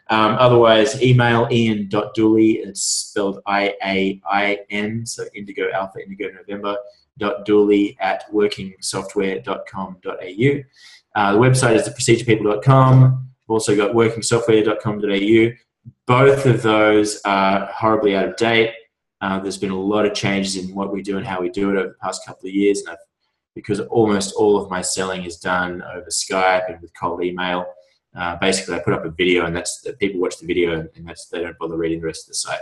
Um, 0.08 0.36
otherwise, 0.38 1.02
email 1.02 1.48
iain.dooley, 1.50 2.58
it's 2.58 2.82
spelled 2.82 3.40
I 3.46 3.74
A 3.82 4.20
I 4.30 4.58
N, 4.68 5.06
so 5.06 5.24
Indigo 5.34 5.70
Alpha, 5.72 6.00
Indigo 6.00 6.28
November, 6.30 6.76
dot 7.16 7.46
dooley 7.46 7.96
at 8.00 8.30
workingsoftware.com.au. 8.30 10.62
Uh, 11.16 11.32
the 11.32 11.38
website 11.38 11.74
is 11.74 11.86
the 11.86 11.90
theprocedurepeople.com. 11.90 13.30
We've 13.48 13.54
also 13.54 13.74
got 13.74 13.92
workingsoftware.com.au. 13.92 15.65
Both 16.06 16.46
of 16.46 16.62
those 16.62 17.20
are 17.24 17.66
horribly 17.66 18.16
out 18.16 18.28
of 18.28 18.36
date. 18.36 18.72
Uh, 19.20 19.40
there's 19.40 19.58
been 19.58 19.70
a 19.70 19.80
lot 19.80 20.06
of 20.06 20.14
changes 20.14 20.56
in 20.56 20.74
what 20.74 20.92
we 20.92 21.02
do 21.02 21.16
and 21.16 21.26
how 21.26 21.40
we 21.40 21.48
do 21.48 21.70
it 21.70 21.76
over 21.76 21.88
the 21.88 21.94
past 22.02 22.24
couple 22.26 22.48
of 22.48 22.54
years, 22.54 22.80
and 22.80 22.90
I've, 22.90 22.98
because 23.54 23.80
almost 23.80 24.34
all 24.34 24.56
of 24.62 24.70
my 24.70 24.82
selling 24.82 25.24
is 25.24 25.38
done 25.38 25.82
over 25.82 26.08
Skype 26.10 26.70
and 26.70 26.80
with 26.80 26.92
cold 26.98 27.24
email. 27.24 27.66
Uh, 28.14 28.36
basically, 28.36 28.76
I 28.76 28.80
put 28.80 28.92
up 28.92 29.04
a 29.04 29.10
video, 29.10 29.46
and 29.46 29.56
that's 29.56 29.84
people 29.98 30.20
watch 30.20 30.38
the 30.38 30.46
video, 30.46 30.86
and 30.94 31.08
that's 31.08 31.26
they 31.26 31.40
don't 31.40 31.58
bother 31.58 31.76
reading 31.76 32.00
the 32.00 32.06
rest 32.06 32.24
of 32.24 32.28
the 32.28 32.34
site. 32.34 32.60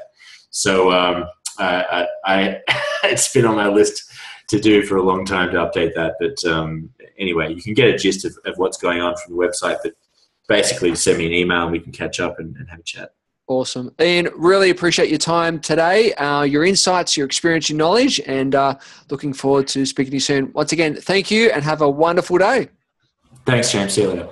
So 0.51 0.93
um, 0.93 1.25
I, 1.59 2.07
I, 2.25 2.61
it's 3.05 3.33
been 3.33 3.45
on 3.45 3.57
my 3.57 3.69
list 3.69 4.11
to 4.49 4.61
do 4.61 4.83
for 4.85 4.97
a 4.97 5.03
long 5.03 5.25
time 5.25 5.51
to 5.51 5.59
update 5.59 5.95
that. 5.95 6.15
But 6.21 6.51
um, 6.51 6.91
anyway, 7.19 7.53
you 7.53 7.63
can 7.63 7.75
get 7.75 7.89
a 7.89 7.99
gist 7.99 8.25
of, 8.25 8.37
of 8.45 8.57
what's 8.57 8.79
going 8.79 9.01
on 9.01 9.17
from 9.17 9.37
the 9.37 9.43
website. 9.43 9.79
But 9.83 9.95
basically, 10.49 10.95
send 10.95 11.19
me 11.19 11.27
an 11.27 11.33
email 11.33 11.65
and 11.65 11.73
we 11.73 11.81
can 11.81 11.93
catch 11.93 12.21
up 12.21 12.39
and, 12.39 12.57
and 12.57 12.69
have 12.71 12.81
a 12.81 12.85
chat. 12.85 13.11
Awesome. 13.47 13.95
Iain, 14.01 14.29
really 14.35 14.71
appreciate 14.71 15.11
your 15.11 15.19
time 15.19 15.61
today, 15.61 16.15
uh, 16.15 16.43
your 16.43 16.65
insights, 16.65 17.15
your 17.15 17.27
experience, 17.27 17.69
your 17.69 17.77
knowledge, 17.77 18.19
and 18.27 18.55
uh, 18.55 18.77
looking 19.11 19.35
forward 19.35 19.69
to 19.69 19.85
speaking 19.85 20.13
to 20.13 20.17
you 20.17 20.21
soon. 20.21 20.53
Once 20.55 20.73
again, 20.73 20.95
thank 20.97 21.31
you 21.31 21.51
and 21.51 21.63
have 21.63 21.83
a 21.83 21.89
wonderful 21.89 22.39
day. 22.39 22.69
Thanks, 23.45 23.71
James. 23.71 23.93
See 23.93 24.03
you 24.03 24.09
later. 24.09 24.29